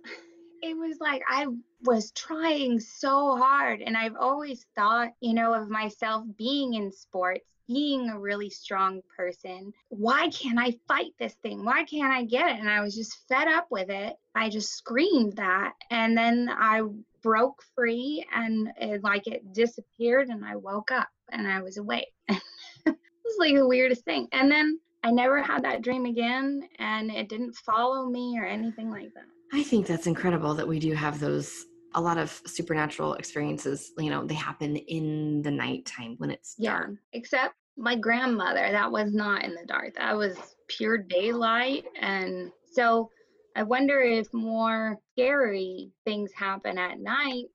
[0.62, 1.48] it was like I
[1.84, 3.82] was trying so hard.
[3.82, 9.01] And I've always thought, you know, of myself being in sports being a really strong
[9.15, 9.73] person.
[9.89, 11.65] Why can't I fight this thing?
[11.65, 12.60] Why can't I get it?
[12.60, 14.15] And I was just fed up with it.
[14.36, 15.73] I just screamed that.
[15.91, 16.82] And then I
[17.21, 22.08] broke free and it, like it disappeared and I woke up and I was awake.
[22.30, 22.39] it
[22.86, 24.27] was like the weirdest thing.
[24.32, 28.89] And then I never had that dream again and it didn't follow me or anything
[28.89, 29.25] like that.
[29.53, 31.65] I think that's incredible that we do have those
[31.98, 36.74] a lot of supernatural experiences, you know, they happen in the nighttime when it's yeah,
[36.74, 36.92] dark.
[37.14, 39.96] Except my grandmother, that was not in the dark.
[39.96, 41.86] That was pure daylight.
[42.00, 43.10] And so
[43.56, 47.46] I wonder if more scary things happen at night.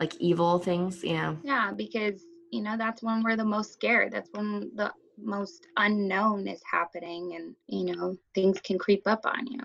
[0.00, 1.36] Like evil things, yeah.
[1.44, 4.12] Yeah, because, you know, that's when we're the most scared.
[4.12, 9.46] That's when the most unknown is happening and, you know, things can creep up on
[9.46, 9.60] you.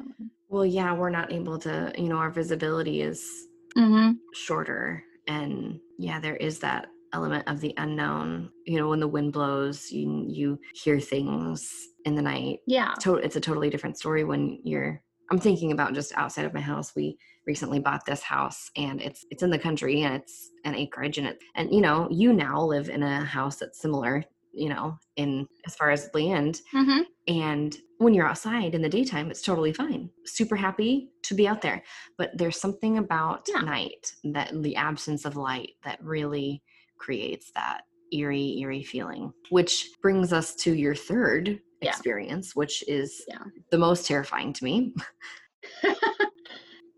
[0.47, 3.46] Well, yeah, we're not able to, you know, our visibility is
[3.77, 4.11] mm-hmm.
[4.33, 5.03] shorter.
[5.27, 8.49] And yeah, there is that element of the unknown.
[8.65, 12.59] You know, when the wind blows, you you hear things in the night.
[12.67, 15.01] Yeah, to- it's a totally different story when you're.
[15.29, 16.93] I'm thinking about just outside of my house.
[16.95, 21.17] We recently bought this house, and it's it's in the country, and it's an acreage,
[21.17, 24.23] and it and you know you now live in a house that's similar
[24.57, 26.61] you know, in as far as land.
[26.73, 27.01] Mm-hmm.
[27.27, 30.09] And when you're outside in the daytime, it's totally fine.
[30.25, 31.83] Super happy to be out there.
[32.17, 33.61] But there's something about yeah.
[33.61, 36.61] night that the absence of light that really
[36.97, 41.89] creates that eerie, eerie feeling, which brings us to your third yeah.
[41.89, 43.43] experience, which is yeah.
[43.71, 44.93] the most terrifying to me.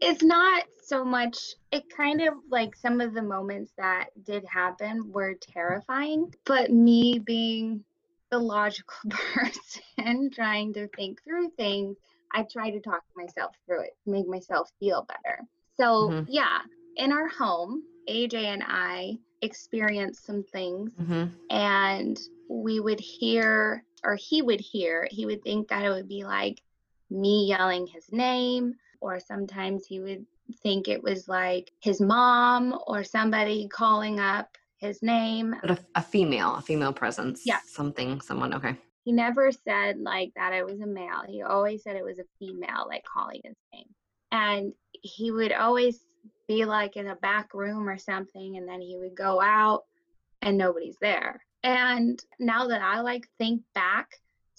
[0.02, 1.38] it's not so much
[1.72, 7.20] it kind of like some of the moments that did happen were terrifying but me
[7.20, 7.84] being
[8.32, 11.96] the logical person trying to think through things
[12.34, 15.44] i try to talk myself through it make myself feel better
[15.78, 16.26] so mm-hmm.
[16.28, 16.60] yeah
[16.98, 21.26] in our home aj and i experienced some things mm-hmm.
[21.56, 26.24] and we would hear or he would hear he would think that it would be
[26.24, 26.62] like
[27.12, 30.26] me yelling his name or sometimes he would
[30.64, 35.56] think it was like his mom or somebody calling up his name.
[35.62, 37.44] But a, a female, a female presence.
[37.46, 37.60] Yeah.
[37.66, 38.54] Something, someone.
[38.54, 38.76] Okay.
[39.04, 41.24] He never said like that it was a male.
[41.28, 43.88] He always said it was a female, like calling his name.
[44.32, 46.04] And he would always
[46.48, 49.84] be like in a back room or something, and then he would go out
[50.42, 51.42] and nobody's there.
[51.64, 54.10] And now that I like think back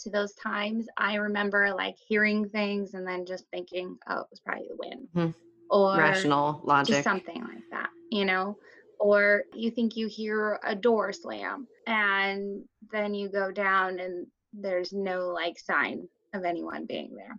[0.01, 4.41] to those times, I remember like hearing things and then just thinking, oh, it was
[4.41, 5.09] probably the wind.
[5.15, 5.35] Mhm.
[5.71, 7.05] Or Rational logic.
[7.05, 8.57] something like that, you know?
[8.99, 14.93] Or you think you hear a door slam and then you go down and there's
[14.93, 17.39] no like sign of anyone being there.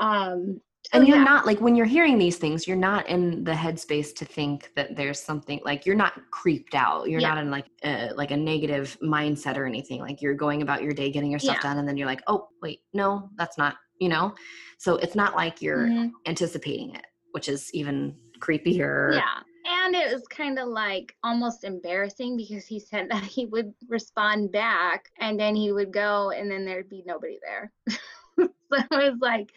[0.00, 0.60] Um
[0.92, 3.52] so and you're yeah, not like when you're hearing these things you're not in the
[3.52, 7.30] headspace to think that there's something like you're not creeped out you're Yeah.
[7.30, 10.92] not in like a, like a negative mindset or anything like you're going about your
[10.92, 11.62] day getting your stuff Yeah.
[11.62, 14.34] done and then you're like oh wait no that's not you know
[14.78, 16.10] so it's not like you're mhm.
[16.26, 19.40] anticipating it which is even creepier Yeah.
[19.66, 24.52] And it was kind of like almost embarrassing because he said that he would respond
[24.52, 27.72] back and then he would go and then there'd be nobody there.
[28.38, 29.50] so it was like,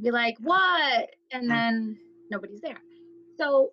[0.00, 1.10] be like, what?
[1.32, 1.98] And then
[2.30, 2.78] nobody's there.
[3.36, 3.72] So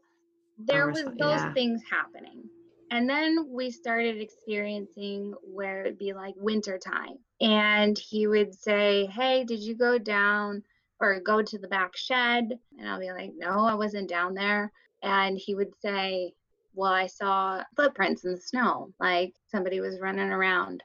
[0.57, 1.53] there was those yeah.
[1.53, 2.49] things happening.
[2.91, 7.17] And then we started experiencing where it'd be like winter time.
[7.41, 10.63] And he would say, Hey, did you go down
[10.99, 12.57] or go to the back shed?
[12.77, 14.71] And I'll be like, No, I wasn't down there.
[15.03, 16.33] And he would say,
[16.73, 20.83] Well, I saw footprints in the snow, like somebody was running around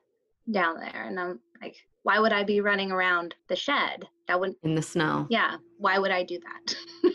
[0.51, 1.05] down there.
[1.07, 4.07] And I'm like, Why would I be running around the shed?
[4.29, 6.77] That wouldn't, in the snow yeah, why would I do that?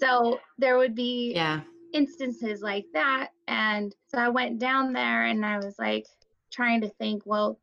[0.00, 1.60] so there would be yeah
[1.92, 3.30] instances like that.
[3.46, 6.06] And so I went down there and I was like
[6.50, 7.58] trying to think, well,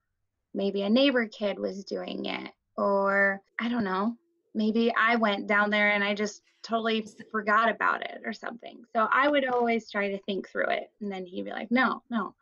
[0.53, 4.15] maybe a neighbor kid was doing it, or I don't know,
[4.55, 8.81] maybe I went down there and I just totally forgot about it or something.
[8.95, 10.89] So I would always try to think through it.
[11.01, 12.33] And then he'd be like, no, no,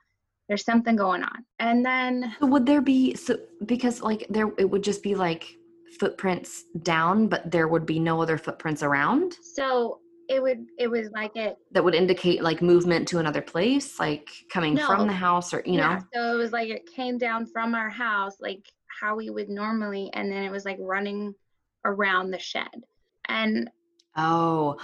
[0.47, 1.45] there's something going on.
[1.59, 5.57] And then, so would there be so because like there it would just be like
[5.99, 9.99] footprints down but there would be no other footprints around so
[10.29, 14.29] it would, it was like it, that would indicate like movement to another place, like
[14.49, 14.87] coming No.
[14.87, 16.03] from the house or you yeah, know.
[16.13, 18.65] so it was like it came down from our house, like
[19.01, 21.35] how we would normally, and then it was like running
[21.85, 22.83] around the shed.
[23.27, 23.69] And
[24.15, 24.77] Oh,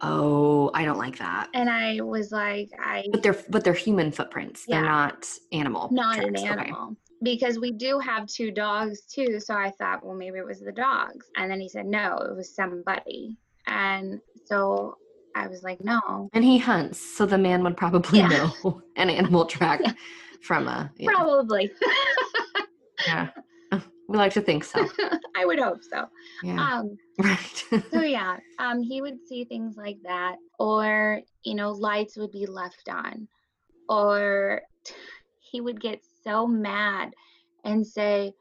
[0.00, 1.48] oh, I don't like that.
[1.54, 4.64] and I was like, I But they're but they're human footprints.
[4.66, 5.88] They're not animal.
[5.92, 6.42] not an tracks.
[6.52, 6.62] Okay.
[6.68, 6.96] animal.
[7.22, 9.40] Because we do have two dogs too.
[9.40, 11.26] So I thought, well, maybe it was the dogs.
[11.36, 13.36] And then he said, no, it was somebody.
[13.66, 14.96] And so
[15.34, 18.28] I was like, no, And he hunts, so the man would probably Yeah.
[18.62, 19.92] know an animal track Yeah.
[20.42, 20.90] from a.
[20.98, 21.70] Yeah, probably.
[23.06, 23.28] yeah.
[24.10, 24.84] We like to think so.
[25.36, 26.06] I would hope so.
[26.42, 26.60] Yeah.
[26.60, 27.64] Um, right.
[27.92, 32.46] so yeah, um, he would see things like that, or you know, lights would be
[32.46, 33.28] left on,
[33.88, 34.62] or
[35.38, 37.14] he would get so mad
[37.62, 38.32] and say,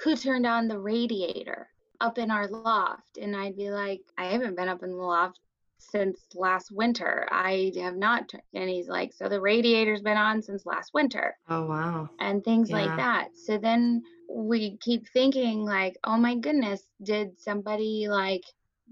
[0.00, 1.68] "Who turned on the radiator
[2.00, 5.40] up in our loft?" And I'd be like, "I haven't been up in the loft
[5.76, 7.28] since last winter.
[7.30, 11.36] I have not." tur-" And he's like, "So the radiator's been on since last winter."
[11.50, 12.08] oh wow.
[12.18, 12.76] and things Yeah.
[12.76, 13.28] like that.
[13.34, 14.02] So then
[14.34, 18.42] we keep thinking like, oh my goodness, did somebody like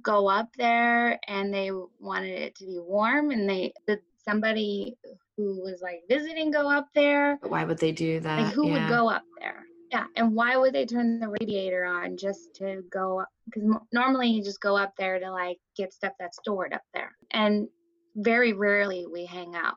[0.02, 4.96] go up there and they wanted it to be warm and they did somebody
[5.36, 7.38] who was like visiting go up there?
[7.42, 8.42] Why would they do that?
[8.42, 9.64] Like who would go up there?
[9.90, 13.28] Yeah, and why would they turn the radiator on just to go up?
[13.46, 17.10] Because normally you just go up there to like get stuff that's stored up there,
[17.32, 17.66] and
[18.14, 19.74] very rarely we hang out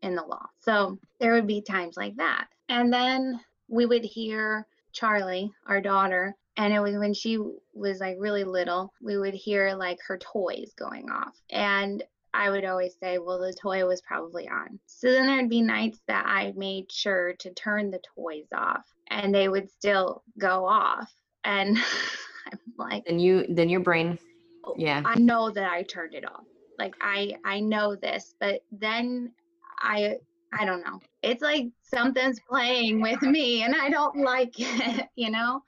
[0.00, 0.52] in the loft.
[0.60, 6.34] So there would be times like that, and then we would hear Charlie, our daughter,
[6.56, 7.38] and it was when she
[7.74, 8.92] was like really little.
[9.00, 12.02] We would hear like her toys going off, and
[12.34, 14.78] I would always say, well, the toy was probably on.
[14.86, 19.34] So then there'd be nights that I made sure to turn the toys off and
[19.34, 21.12] they would still go off.
[21.44, 21.76] And
[22.52, 24.18] I'm like, Then you then your brain.
[24.64, 25.02] "Oh, Yeah.
[25.04, 26.44] I know that I turned it off.
[26.78, 29.32] Like I I know this, but then
[29.80, 30.18] I
[30.52, 31.00] I don't know.
[31.28, 35.62] It's like something's playing with me and I don't like it, you know?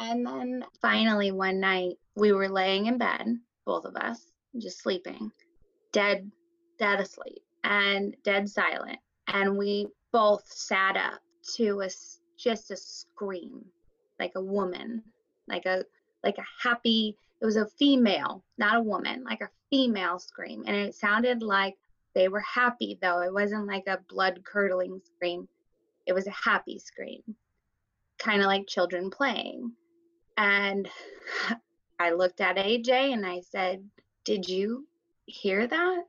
[0.00, 5.30] And then finally one night we were laying in bed, both of us, just sleeping,
[5.92, 6.28] dead
[6.78, 8.98] dead asleep and dead silent.
[9.28, 11.20] And we both sat up
[11.54, 11.88] to a
[12.36, 13.64] just a scream,
[14.18, 15.04] like a woman,
[15.46, 15.84] like a
[16.24, 20.64] like a happy it was a female, not a woman, like a female scream.
[20.66, 21.76] And it sounded like
[22.16, 23.20] they were happy, though.
[23.20, 25.46] It wasn't like a blood curdling scream,
[26.06, 27.22] it was a happy scream,
[28.18, 29.72] kind of like children playing.
[30.38, 30.88] And
[31.98, 33.84] I looked at AJ and I said,
[34.24, 34.88] Did you
[35.26, 36.04] hear that?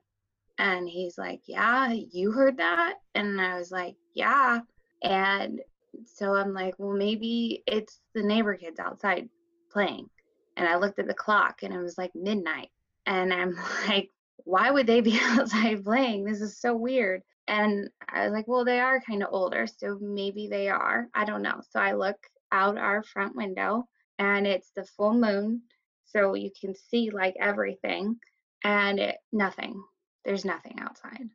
[0.56, 2.94] And he's like, Yeah, you heard that?
[3.14, 4.60] And I was like, Yeah.
[5.02, 5.60] And
[6.06, 9.28] so I'm like, Well, maybe it's the neighbor kids outside
[9.70, 10.08] playing.
[10.56, 12.70] And I looked at the clock and it was like midnight.
[13.04, 13.54] And I'm
[13.88, 14.10] like,
[14.48, 16.24] Why would they be outside playing?
[16.24, 17.20] This is so weird.
[17.48, 19.66] And I was like, Well, they are kind of older.
[19.66, 21.06] So maybe they are.
[21.14, 21.60] I don't know.
[21.70, 22.16] So I look
[22.50, 23.84] out our front window
[24.18, 25.60] and it's the full moon.
[26.06, 28.16] So you can see like everything
[28.64, 29.82] and it, nothing.
[30.24, 31.28] There's nothing outside.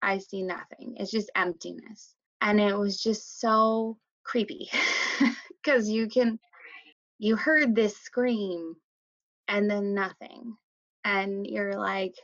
[0.00, 0.94] I see nothing.
[0.96, 2.14] It's just emptiness.
[2.40, 4.70] And it was just so creepy
[5.62, 6.38] because you can,
[7.18, 8.76] you heard this scream
[9.48, 10.56] and then nothing.
[11.04, 12.14] And you're like,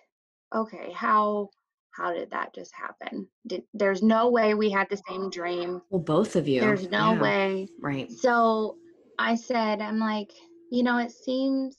[0.55, 1.51] okay, how,
[1.91, 3.29] how did that just happen?
[3.47, 5.83] Did, there's no way we had the same dream.
[5.91, 6.61] Well, both of you.
[6.61, 7.23] There's no Yeah.
[7.23, 7.69] way.
[7.81, 8.11] Right.
[8.11, 8.77] So
[9.19, 10.33] I said, I'm like,
[10.71, 11.77] you know, it seems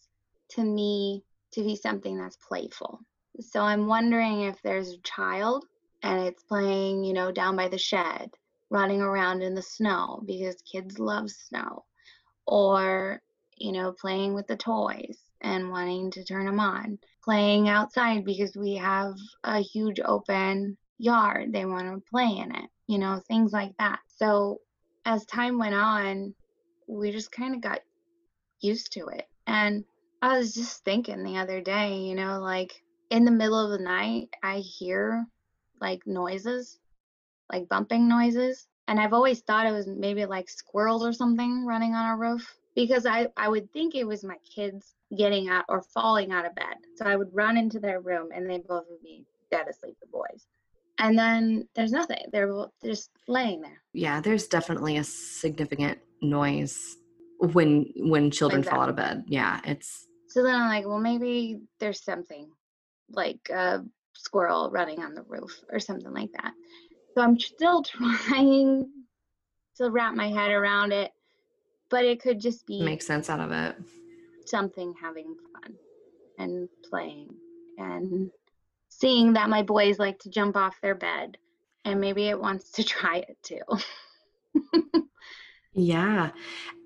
[0.51, 2.99] to me to be something that's playful.
[3.39, 5.65] So I'm wondering if there's a child
[6.03, 8.31] and it's playing, you know, down by the shed,
[8.69, 11.85] running around in the snow because kids love snow,
[12.45, 13.21] or,
[13.57, 18.55] you know, playing with the toys and wanting to turn them on, playing outside because
[18.55, 21.53] we have a huge open yard.
[21.53, 23.99] They want to play in it, you know, things like that.
[24.17, 24.61] So
[25.05, 26.33] as time went on,
[26.87, 27.81] we just kind of got
[28.61, 29.27] used to it.
[29.45, 29.83] And
[30.21, 32.73] I was just thinking the other day, you know, like
[33.09, 35.25] in the middle of the night, I hear
[35.79, 36.79] like noises,
[37.51, 38.67] like bumping noises.
[38.87, 42.55] And I've always thought it was maybe like squirrels or something running on our roof
[42.75, 46.55] because I, I would think it was my kids getting out or falling out of
[46.55, 46.75] bed.
[46.95, 50.07] So I would run into their room and they both would be dead asleep, the
[50.07, 50.45] boys.
[50.99, 52.25] And then there's nothing.
[52.31, 53.81] They're both just laying there.
[53.93, 56.97] Yeah, there's definitely a significant noise
[57.39, 59.23] when when children fall out of bed.
[59.27, 62.49] Yeah, it's So then I'm like, well, maybe there's something
[63.09, 66.53] like a squirrel running on the roof or something like that.
[67.13, 68.89] So I'm still trying
[69.77, 71.11] to wrap my head around it,
[71.89, 73.75] but it could just be make sense out of it.
[74.47, 75.73] Something having fun
[76.37, 77.29] and playing
[77.77, 78.31] and
[78.89, 81.37] seeing that my boys like to jump off their bed
[81.85, 85.03] and maybe it wants to try it too.
[85.73, 86.31] Yeah.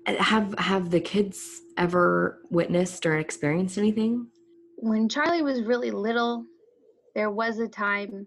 [0.06, 4.26] Have have the kids ever witnessed or experienced anything?
[4.82, 6.44] when Charlie was really little,
[7.14, 8.26] there was a time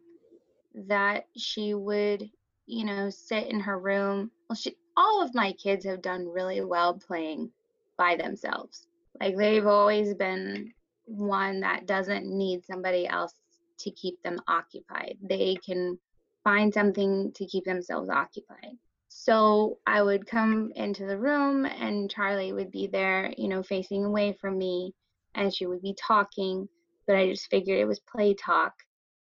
[0.73, 2.29] that she would,
[2.65, 4.31] you know, sit in her room.
[4.49, 7.51] Well, she, all of my kids have done really well playing
[7.97, 8.87] by themselves.
[9.19, 10.71] Like they've always been
[11.05, 13.33] one that doesn't need somebody else
[13.79, 15.17] to keep them occupied.
[15.21, 15.97] They can
[16.43, 18.77] find something to keep themselves occupied.
[19.09, 24.03] So I would come into the room and Charlie would be there, you know, facing
[24.05, 24.93] away from me
[25.35, 26.67] and she would be talking,
[27.07, 28.73] but I just figured it was play talk.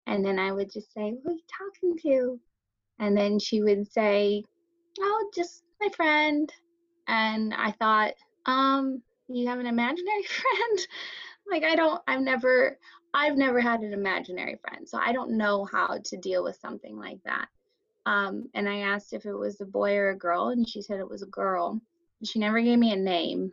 [0.07, 2.39] And then I would just say, Who are you talking to?
[2.99, 4.43] And then she would say,
[4.99, 6.51] Oh, just my friend.
[7.07, 8.13] And I thought,
[8.45, 10.87] um, you have an imaginary friend?
[11.49, 12.77] like I don't I've never
[13.13, 16.97] I've never had an imaginary friend, so I don't know how to deal with something
[16.97, 17.47] like that.
[18.05, 20.99] Um, and I asked if it was a boy or a girl, and she said
[20.99, 21.79] it was a girl.
[22.23, 23.51] She never gave me a name.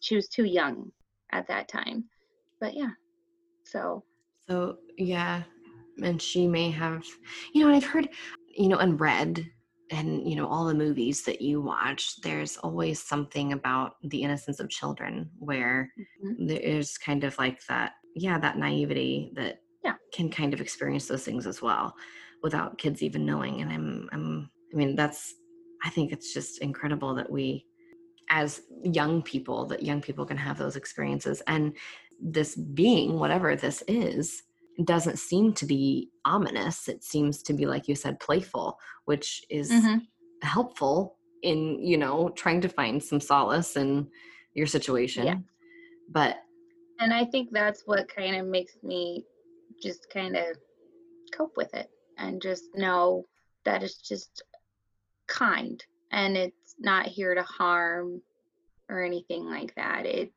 [0.00, 0.90] She was too young
[1.30, 2.04] at that time.
[2.58, 2.90] But yeah,
[3.64, 4.02] so
[4.48, 5.42] So yeah,
[6.02, 7.04] and she may have,
[7.52, 8.08] you know, I've heard,
[8.56, 9.44] you know, and read,
[9.92, 12.20] and you know, all the movies that you watch.
[12.22, 15.92] There's always something about the innocence of children where
[16.24, 16.48] mhm.
[16.48, 19.96] there is kind of like that, yeah, that naivety that Yeah.
[20.12, 21.94] can kind of experience those things as well,
[22.42, 23.60] without kids even knowing.
[23.60, 25.34] And I'm, I'm, I mean, that's,
[25.84, 27.66] I think it's just incredible that we,
[28.30, 31.76] as young people, that young people can have those experiences and
[32.20, 34.42] this being, whatever this is,
[34.84, 36.88] doesn't seem to be ominous.
[36.88, 40.06] It seems to be, like you said, playful, which is Mhm.
[40.42, 44.10] helpful in, you know, trying to find some solace in
[44.54, 45.26] your situation.
[45.26, 45.38] Yeah.
[46.08, 46.36] But
[46.98, 49.24] and I think that's what kind of makes me
[49.82, 50.56] just kind of
[51.32, 53.26] cope with it and just know
[53.64, 54.42] that it's just
[55.26, 55.82] kind
[56.12, 58.22] and it's not here to harm
[58.88, 60.06] or anything like that.
[60.06, 60.32] It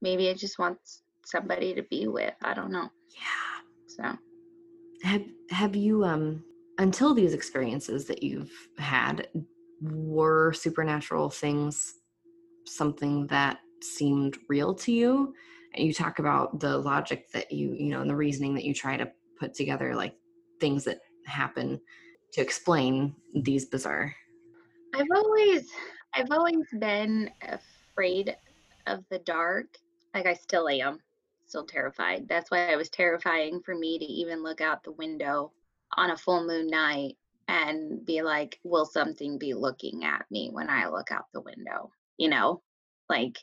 [0.00, 2.34] maybe it just wants somebody to be with.
[2.42, 2.88] I don't know.
[3.14, 3.55] yeah,
[3.96, 4.16] So.
[5.02, 6.44] Have have you um
[6.78, 9.28] until these experiences that you've had
[9.80, 11.94] were supernatural things
[12.66, 15.34] something that seemed real to you?
[15.74, 18.74] And you talk about the logic that you you know and the reasoning that you
[18.74, 20.14] try to put together like
[20.60, 21.80] things that happen
[22.32, 24.14] to explain these bizarre.
[24.94, 25.68] I've always
[26.14, 28.36] I've always been afraid
[28.86, 29.66] of the dark
[30.14, 31.00] Like I still am,
[31.46, 32.26] still terrified.
[32.28, 35.52] That's why it was terrifying for me to even look out the window
[35.96, 37.16] on a full moon night
[37.48, 41.90] and be like, will something be looking at me when I look out the window?
[42.18, 42.62] You know,
[43.08, 43.38] like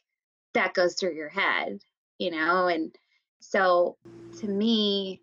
[0.53, 1.79] that goes through your head,
[2.17, 2.67] you know?
[2.67, 2.93] And
[3.39, 3.97] so
[4.39, 5.21] to me,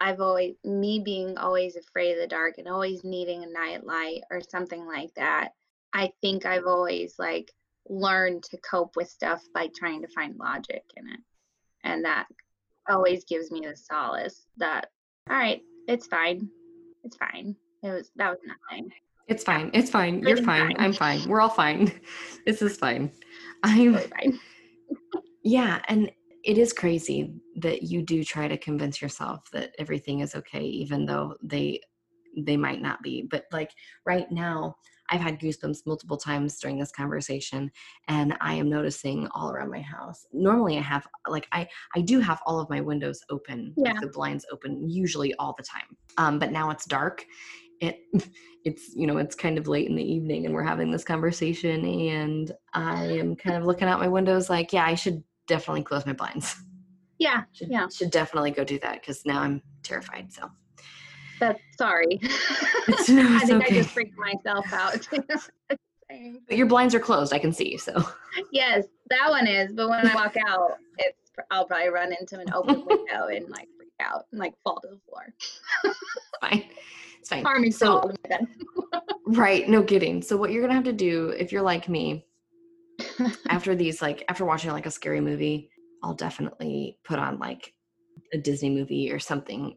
[0.00, 4.22] I've always, me being always afraid of the dark and always needing a night light
[4.30, 5.50] or something like that,
[5.92, 7.52] I think I've always like
[7.88, 11.20] learned to cope with stuff by trying to find logic in it.
[11.84, 12.26] And that
[12.88, 14.88] always gives me the solace that,
[15.30, 16.48] all right, it's fine.
[17.04, 17.56] It's fine.
[17.82, 18.90] It was, that was nothing.
[19.28, 19.70] It's fine.
[19.72, 20.20] It's fine.
[20.20, 20.74] You're fine.
[20.74, 20.76] fine.
[20.78, 21.28] I'm fine.
[21.28, 21.92] We're all fine.
[22.46, 23.12] This is fine.
[23.62, 24.40] I'm fine.
[25.44, 25.80] yeah.
[25.86, 26.10] And
[26.44, 31.06] it is crazy that you do try to convince yourself that everything is okay even
[31.06, 31.80] though they
[32.36, 33.70] they might not be but like
[34.06, 34.74] right now
[35.12, 37.70] i've had goosebumps multiple times during this conversation
[38.08, 42.18] and i am noticing all around my house normally i have like i i do
[42.18, 43.92] have all of my windows open yeah.
[43.92, 47.24] like the blinds open usually all the time um, but now it's dark
[47.80, 48.00] it
[48.64, 51.84] it's you know it's kind of late in the evening and we're having this conversation
[51.84, 56.06] and i am kind of looking out my windows like yeah i should definitely close
[56.06, 56.56] my blinds.
[57.18, 57.42] Yeah.
[57.52, 57.88] Should, yeah.
[57.88, 60.32] Should definitely go do that because now I'm terrified.
[60.32, 60.50] So.
[61.42, 62.20] That's sorry.
[62.88, 63.76] It's, no, it's I think okay.
[63.76, 65.08] I just freaked myself out.
[66.48, 67.32] but your blinds are closed.
[67.32, 67.76] I can see.
[67.76, 68.04] So.
[68.50, 69.72] Yes, that one is.
[69.72, 73.68] But when I walk out, it's I'll probably run into an open window and like
[73.76, 75.32] freak out and like fall to the floor.
[76.40, 76.64] fine.
[77.20, 77.44] It's fine.
[77.44, 78.10] Harming so,
[79.26, 79.68] right.
[79.68, 80.22] No kidding.
[80.22, 82.26] So what you're gonna have to do if you're like me
[83.48, 85.70] after these like after watching like a scary movie
[86.02, 87.72] i'll definitely put on like
[88.32, 89.76] a disney movie or something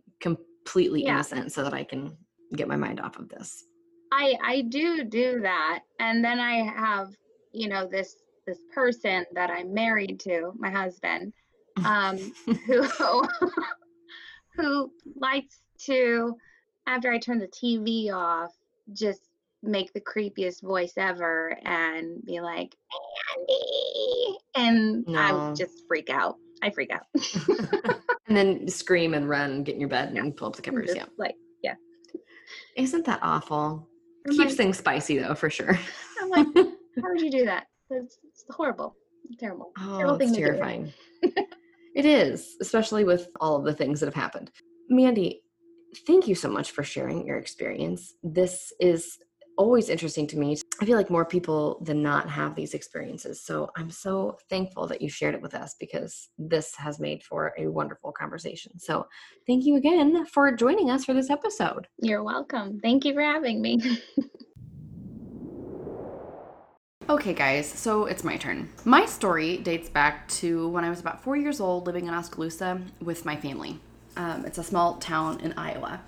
[0.65, 1.13] completely yeah.
[1.13, 2.15] innocent so that i can
[2.55, 3.65] get my mind off of this
[4.11, 7.09] i i do do that and then i have
[7.51, 11.33] you know this this person that i'm married to my husband
[11.85, 12.17] um
[12.65, 12.83] who
[14.55, 16.35] who likes to
[16.87, 18.51] after i turn the tv off
[18.93, 19.21] just
[19.65, 22.75] make the creepiest voice ever and be like,
[23.37, 24.37] Andy.
[24.55, 25.19] And no.
[25.19, 26.37] I would just freak out.
[26.65, 27.05] I freak out.
[28.27, 30.87] and then scream and run, get in your bed and pull up the covers.
[30.87, 31.05] Just, yeah.
[31.17, 31.75] Like, yeah.
[32.75, 33.87] Isn't that awful?
[34.25, 35.77] I'm Keeps like, things spicy though, for sure.
[36.19, 37.67] I'm like, how would you do that?
[37.91, 38.95] It's, it's horrible.
[39.39, 39.71] Terrible.
[39.79, 40.91] Oh, terrible it's terrifying.
[41.21, 44.49] it is, especially with all of the things that have happened.
[44.89, 45.43] Mandy,
[46.07, 48.15] thank you so much for sharing your experience.
[48.23, 49.19] This is
[49.57, 50.57] always interesting to me.
[50.81, 53.41] I feel like more people than not have these experiences.
[53.41, 57.53] So I'm so thankful that you shared it with us because this has made for
[57.57, 58.77] a wonderful conversation.
[58.79, 59.07] So
[59.47, 61.87] thank you again for joining us for this episode.
[61.99, 62.79] You're welcome.
[62.79, 63.81] Thank you for having me.
[67.07, 68.67] Okay, guys, so it's my turn.
[68.83, 72.81] My story dates back to when I was about four years old living in Oskaloosa
[72.99, 73.79] with my family.
[74.17, 76.01] Um, it's a small town in Iowa.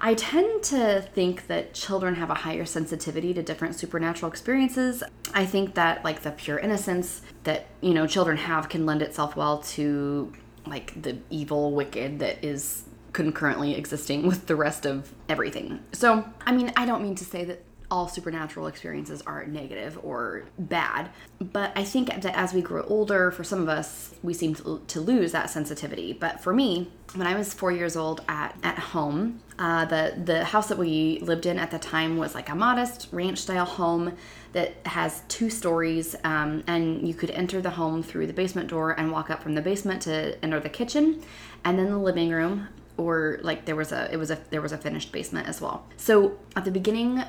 [0.00, 5.02] I tend to think that children have a higher sensitivity to different supernatural experiences.
[5.34, 9.36] I think that like the pure innocence that, you know, children have can lend itself
[9.36, 10.32] well to
[10.66, 15.80] like the evil wicked that is concurrently existing with the rest of everything.
[15.92, 20.44] So, I mean, I don't mean to say that all supernatural experiences are negative or
[20.58, 21.10] bad.
[21.40, 25.00] But I think that as we grow older, for some of us, we seem to,
[25.00, 26.12] lose that sensitivity.
[26.12, 30.44] But for me, when I was four years old at, at home, uh, the, the
[30.44, 34.16] house that we lived in at the time was like a modest ranch style home
[34.52, 36.14] that has two stories.
[36.22, 39.54] Um, and you could enter the home through the basement door and walk up from
[39.54, 41.22] the basement to enter the kitchen
[41.64, 44.72] and then the living room or like there was a it was a there was
[44.72, 45.86] a finished basement as well.
[45.96, 47.22] So at the beginning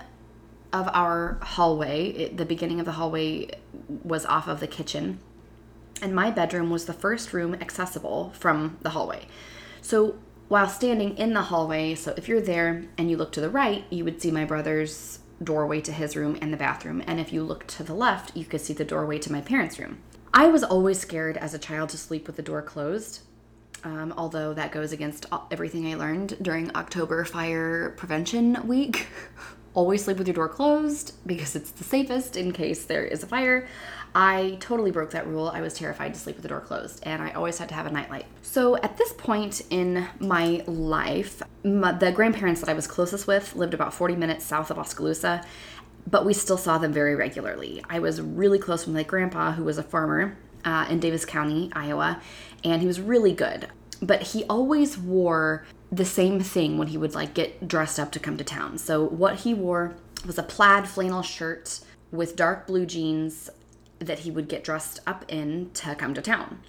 [0.74, 3.50] of our hallway, it, the beginning of the hallway
[4.04, 5.20] was off of the kitchen,
[6.02, 9.28] and my bedroom was the first room accessible from the hallway.
[9.82, 10.16] So
[10.48, 13.86] while standing in the hallway, so if you're there and you look to the right,
[13.90, 17.04] you would see my brother's doorway to his room and the bathroom.
[17.08, 19.80] And if you look to the left, you could see the doorway to my parents'
[19.80, 20.00] room.
[20.34, 23.22] I was always scared as a child to sleep with the door closed.
[23.84, 29.08] Um, although that goes against everything I learned during October Fire Prevention Week,
[29.74, 33.28] always sleep with your door closed because it's the safest in case there is a
[33.28, 33.68] fire.
[34.14, 35.48] I totally broke that rule.
[35.48, 37.86] I was terrified to sleep with the door closed, and I always had to have
[37.86, 38.26] a nightlight.
[38.42, 43.56] So, at this point in my life, my, the grandparents that I was closest with
[43.56, 45.46] lived about 40 minutes south of Oskaloosa,
[46.10, 47.82] but we still saw them very regularly.
[47.90, 51.72] I was really close with my grandpa, who was a farmer uh, in Davis County,
[51.74, 52.22] Iowa,
[52.66, 53.70] and he was really good.
[54.02, 58.20] But he always wore the same thing when he would like get dressed up to
[58.20, 58.78] come to town.
[58.78, 61.82] So what he wore was a plaid flannel shirt
[62.12, 63.50] with dark blue jeans,
[64.00, 66.60] that he would get dressed up in to come to town.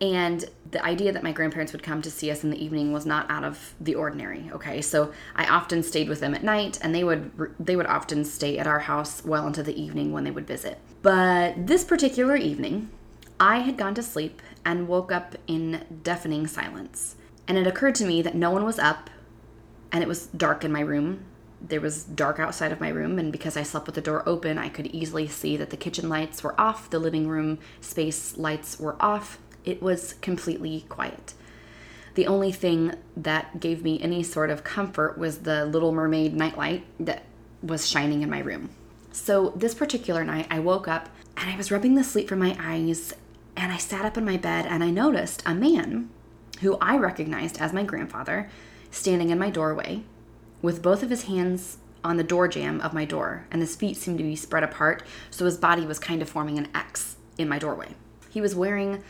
[0.00, 3.06] And the idea that my grandparents would come to see us in the evening was
[3.06, 4.50] not out of the ordinary.
[4.52, 8.24] Okay, so I often stayed with them at night, and they would they would often
[8.24, 10.78] stay at our house well into the evening when they would visit.
[11.02, 12.90] But this particular evening,
[13.38, 17.14] I had gone to sleep and woke up in deafening silence.
[17.48, 19.10] And it occurred to me that no one was up,
[19.90, 21.24] and it was dark in my room.
[21.60, 24.58] There was dark outside of my room, and because I slept with the door open,
[24.58, 28.80] I could easily see that the kitchen lights were off, the living room space lights
[28.80, 31.34] were off, it was completely quiet.
[32.14, 36.84] The only thing that gave me any sort of comfort was the Little Mermaid nightlight
[37.00, 37.24] that
[37.62, 38.70] was shining in my room.
[39.12, 42.56] So, this particular night, I woke up and I was rubbing the sleep from my
[42.58, 43.14] eyes,
[43.56, 46.10] and I sat up in my bed and I noticed a man
[46.60, 48.50] who I recognized as my grandfather
[48.90, 50.02] standing in my doorway
[50.60, 53.96] with both of his hands on the door jamb of my door, and his feet
[53.96, 57.48] seemed to be spread apart, so his body was kind of forming an X in
[57.48, 57.94] my doorway.
[58.28, 59.02] He was wearing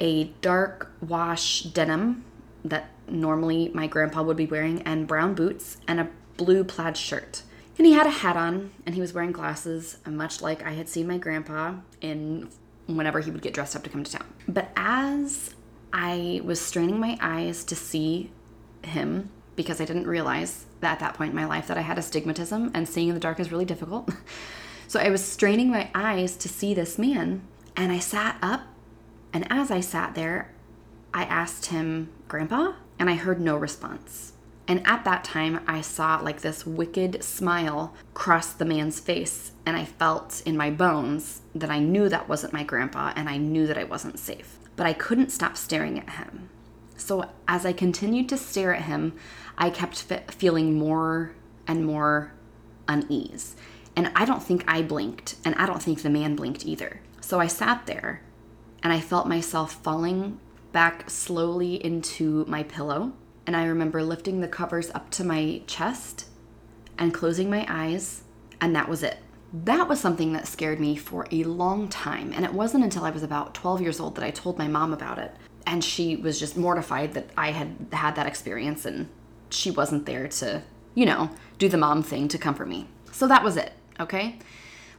[0.00, 2.24] a dark wash denim
[2.64, 7.42] that normally my grandpa would be wearing, and brown boots, and a blue plaid shirt.
[7.76, 10.88] And he had a hat on, and he was wearing glasses, much like I had
[10.88, 12.48] seen my grandpa in
[12.86, 14.26] whenever he would get dressed up to come to town.
[14.46, 15.54] But as
[15.92, 18.30] I was straining my eyes to see
[18.82, 21.98] him, because I didn't realize that at that point in my life that I had
[21.98, 24.10] astigmatism, and seeing in the dark is really difficult.
[24.88, 27.42] so I was straining my eyes to see this man,
[27.76, 28.62] and I sat up
[29.32, 30.50] and as I sat there,
[31.12, 32.72] I asked him, Grandpa?
[32.98, 34.32] And I heard no response.
[34.66, 39.52] And at that time, I saw like this wicked smile cross the man's face.
[39.64, 43.36] And I felt in my bones that I knew that wasn't my grandpa and I
[43.36, 44.57] knew that I wasn't safe.
[44.78, 46.50] But I couldn't stop staring at him.
[46.96, 49.14] So as I continued to stare at him,
[49.58, 51.32] I kept feeling more
[51.66, 52.32] and more
[52.86, 53.56] unease.
[53.96, 57.00] And I don't think I blinked, and I don't think the man blinked either.
[57.20, 58.22] So I sat there
[58.80, 60.38] and I felt myself falling
[60.70, 63.14] back slowly into my pillow.
[63.48, 66.26] And I remember lifting the covers up to my chest
[66.96, 68.22] and closing my eyes,
[68.60, 69.18] and that was it.
[69.52, 72.32] That was something that scared me for a long time.
[72.34, 74.92] And it wasn't until I was about 12 years old that I told my mom
[74.92, 75.34] about it.
[75.66, 79.08] And she was just mortified that I had had that experience and
[79.50, 80.62] she wasn't there to,
[80.94, 82.88] you know, do the mom thing to comfort me.
[83.12, 84.38] So that was it, okay?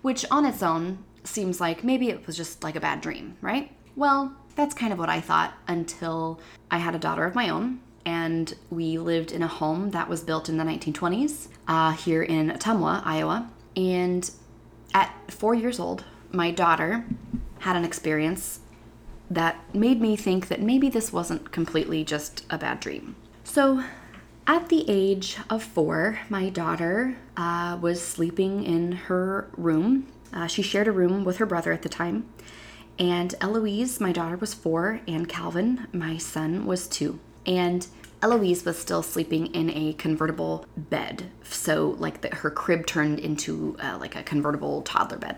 [0.01, 3.71] Which on its own seems like maybe it was just like a bad dream, right?
[3.95, 6.39] Well, that's kind of what I thought until
[6.71, 7.81] I had a daughter of my own.
[8.05, 12.49] And we lived in a home that was built in the 1920s uh, here in
[12.49, 13.49] Ottumwa, Iowa.
[13.79, 14.29] And
[14.93, 17.05] at four years old, my daughter
[17.59, 18.59] had an experience
[19.29, 23.15] that made me think that maybe this wasn't completely just a bad dream.
[23.43, 23.83] So,
[24.47, 30.61] at the age of four, my daughter uh, was sleeping in her room uh, she
[30.61, 32.27] shared a room with her brother at the time.
[32.97, 37.19] And Eloise, my daughter, was four, and Calvin, my son, was two.
[37.45, 37.87] And
[38.21, 41.31] Eloise was still sleeping in a convertible bed.
[41.43, 45.37] So, like, the, her crib turned into uh, like a convertible toddler bed.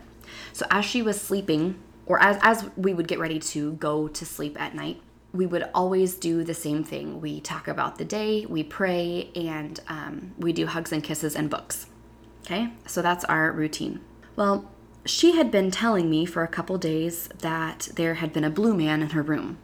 [0.53, 4.25] So, as she was sleeping, or as, as we would get ready to go to
[4.25, 5.01] sleep at night,
[5.33, 7.21] we would always do the same thing.
[7.21, 11.49] We talk about the day, we pray, and um, we do hugs and kisses and
[11.49, 11.87] books.
[12.45, 14.01] Okay, so that's our routine.
[14.35, 14.69] Well,
[15.05, 18.75] she had been telling me for a couple days that there had been a blue
[18.75, 19.57] man in her room.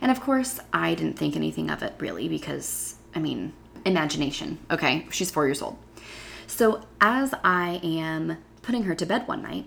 [0.00, 3.52] And of course, I didn't think anything of it really because, I mean,
[3.84, 5.06] imagination, okay?
[5.10, 5.76] She's four years old.
[6.46, 9.66] So as I am putting her to bed one night,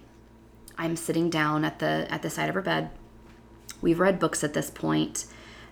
[0.77, 2.89] I'm sitting down at the at the side of her bed.
[3.81, 5.25] We've read books at this point.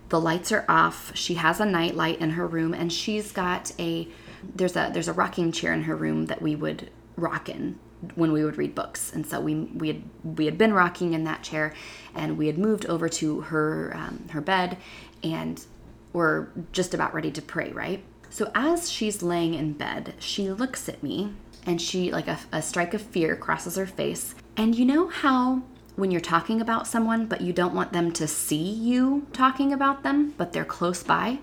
[0.08, 1.12] The lights are off.
[1.14, 4.08] She has a night light in her room and she's got a
[4.54, 7.78] there's a there's a rocking chair in her room that we would rock in
[8.14, 9.12] when we would read books.
[9.12, 11.72] And so we we had we had been rocking in that chair,
[12.14, 14.78] and we had moved over to her um, her bed,
[15.22, 15.64] and
[16.12, 18.04] we're just about ready to pray, right?
[18.30, 21.34] So as she's laying in bed, she looks at me,
[21.66, 24.34] and she like a, a strike of fear crosses her face.
[24.56, 25.62] And you know how
[25.96, 30.02] when you're talking about someone, but you don't want them to see you talking about
[30.02, 31.38] them, but they're close by,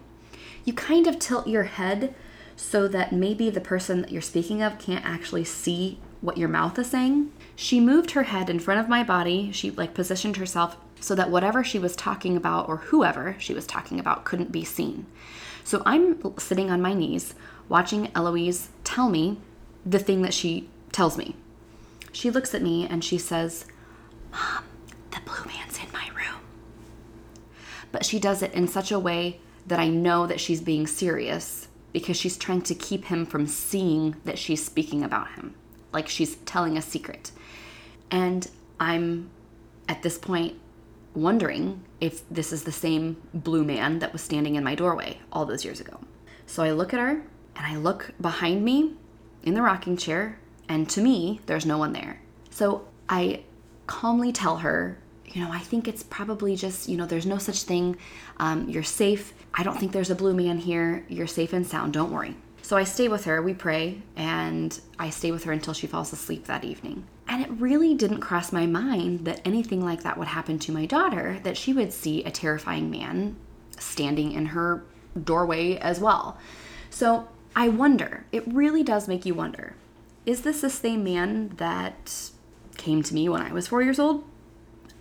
[0.66, 2.16] you kind of tilt your head
[2.56, 6.78] so that maybe the person that you're speaking of can't actually see what your mouth
[6.78, 7.32] is saying.
[7.56, 9.52] She moved her head in front of my body.
[9.52, 13.66] She like positioned herself so that whatever she was talking about or whoever she was
[13.66, 15.06] talking about couldn't be seen.
[15.64, 17.34] So I'm sitting on my knees
[17.70, 19.40] watching Eloise tell me
[19.86, 21.36] the thing that she tells me.
[22.12, 23.66] She looks at me and she says,
[24.32, 24.64] Mom,
[25.12, 26.42] the blue man's in my room.
[27.92, 31.68] But she does it in such a way that I know that she's being serious
[31.94, 35.56] because she's trying to keep him from seeing that she's speaking about him
[35.92, 37.32] like she's telling a secret.
[38.12, 39.30] And I'm
[39.88, 40.56] at this point
[41.16, 45.46] wondering if this is the same blue man that was standing in my doorway all
[45.46, 46.00] those years ago.
[46.46, 47.22] So I look at her
[47.56, 48.94] and I look behind me
[49.44, 52.22] in the rocking chair, and to me, there's no one there.
[52.50, 53.44] So I
[53.88, 57.64] calmly tell her, you know, I think it's probably just, you know, there's no such
[57.64, 57.98] thing.
[58.38, 59.34] Um, you're safe.
[59.54, 61.06] I don't think there's a blue man here.
[61.08, 61.94] You're safe and sound.
[61.94, 62.36] Don't worry.
[62.70, 66.14] So I stay with her, we pray, and I stay with her until she falls
[66.14, 67.04] asleep that evening.
[67.28, 70.86] And it really didn't cross my mind that anything like that would happen to my
[70.86, 73.38] daughter, that she would see a terrifying man
[73.80, 74.84] standing in her
[75.20, 76.38] doorway as well.
[76.92, 79.74] So I wonder, it really does make you wonder
[80.28, 82.30] is this the same man that
[82.78, 84.26] came to me when I was four years old?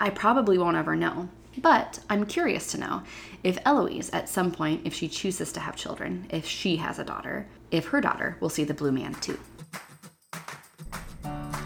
[0.01, 1.29] I probably won't ever know.
[1.61, 3.03] But I'm curious to know
[3.43, 7.05] if Eloise, at some point, if she chooses to have children, if she has a
[7.05, 9.39] daughter, if her daughter will see the blue man too.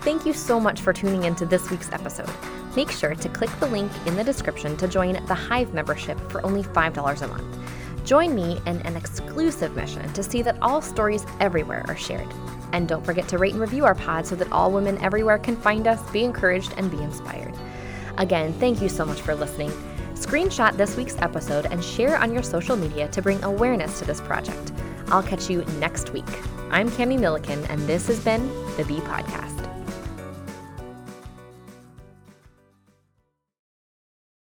[0.02, 2.30] Thank you so much for tuning into this week's episode.
[2.74, 6.44] Make sure to click the link in the description to join the Hive membership for
[6.44, 7.58] only $5 a month.
[8.04, 12.26] Join me in an exclusive mission to see that all stories everywhere are shared.
[12.72, 15.54] And don't forget to rate and review our pod so that all women everywhere can
[15.54, 17.54] find us, be encouraged, and be inspired.
[18.18, 19.70] Again, thank you so much for listening.
[20.14, 24.20] Screenshot this week's episode and share on your social media to bring awareness to this
[24.20, 24.72] project.
[25.08, 26.24] I'll catch you next week.
[26.70, 28.46] I'm Kami Milliken, and this has been
[28.76, 29.61] the Bee Podcast.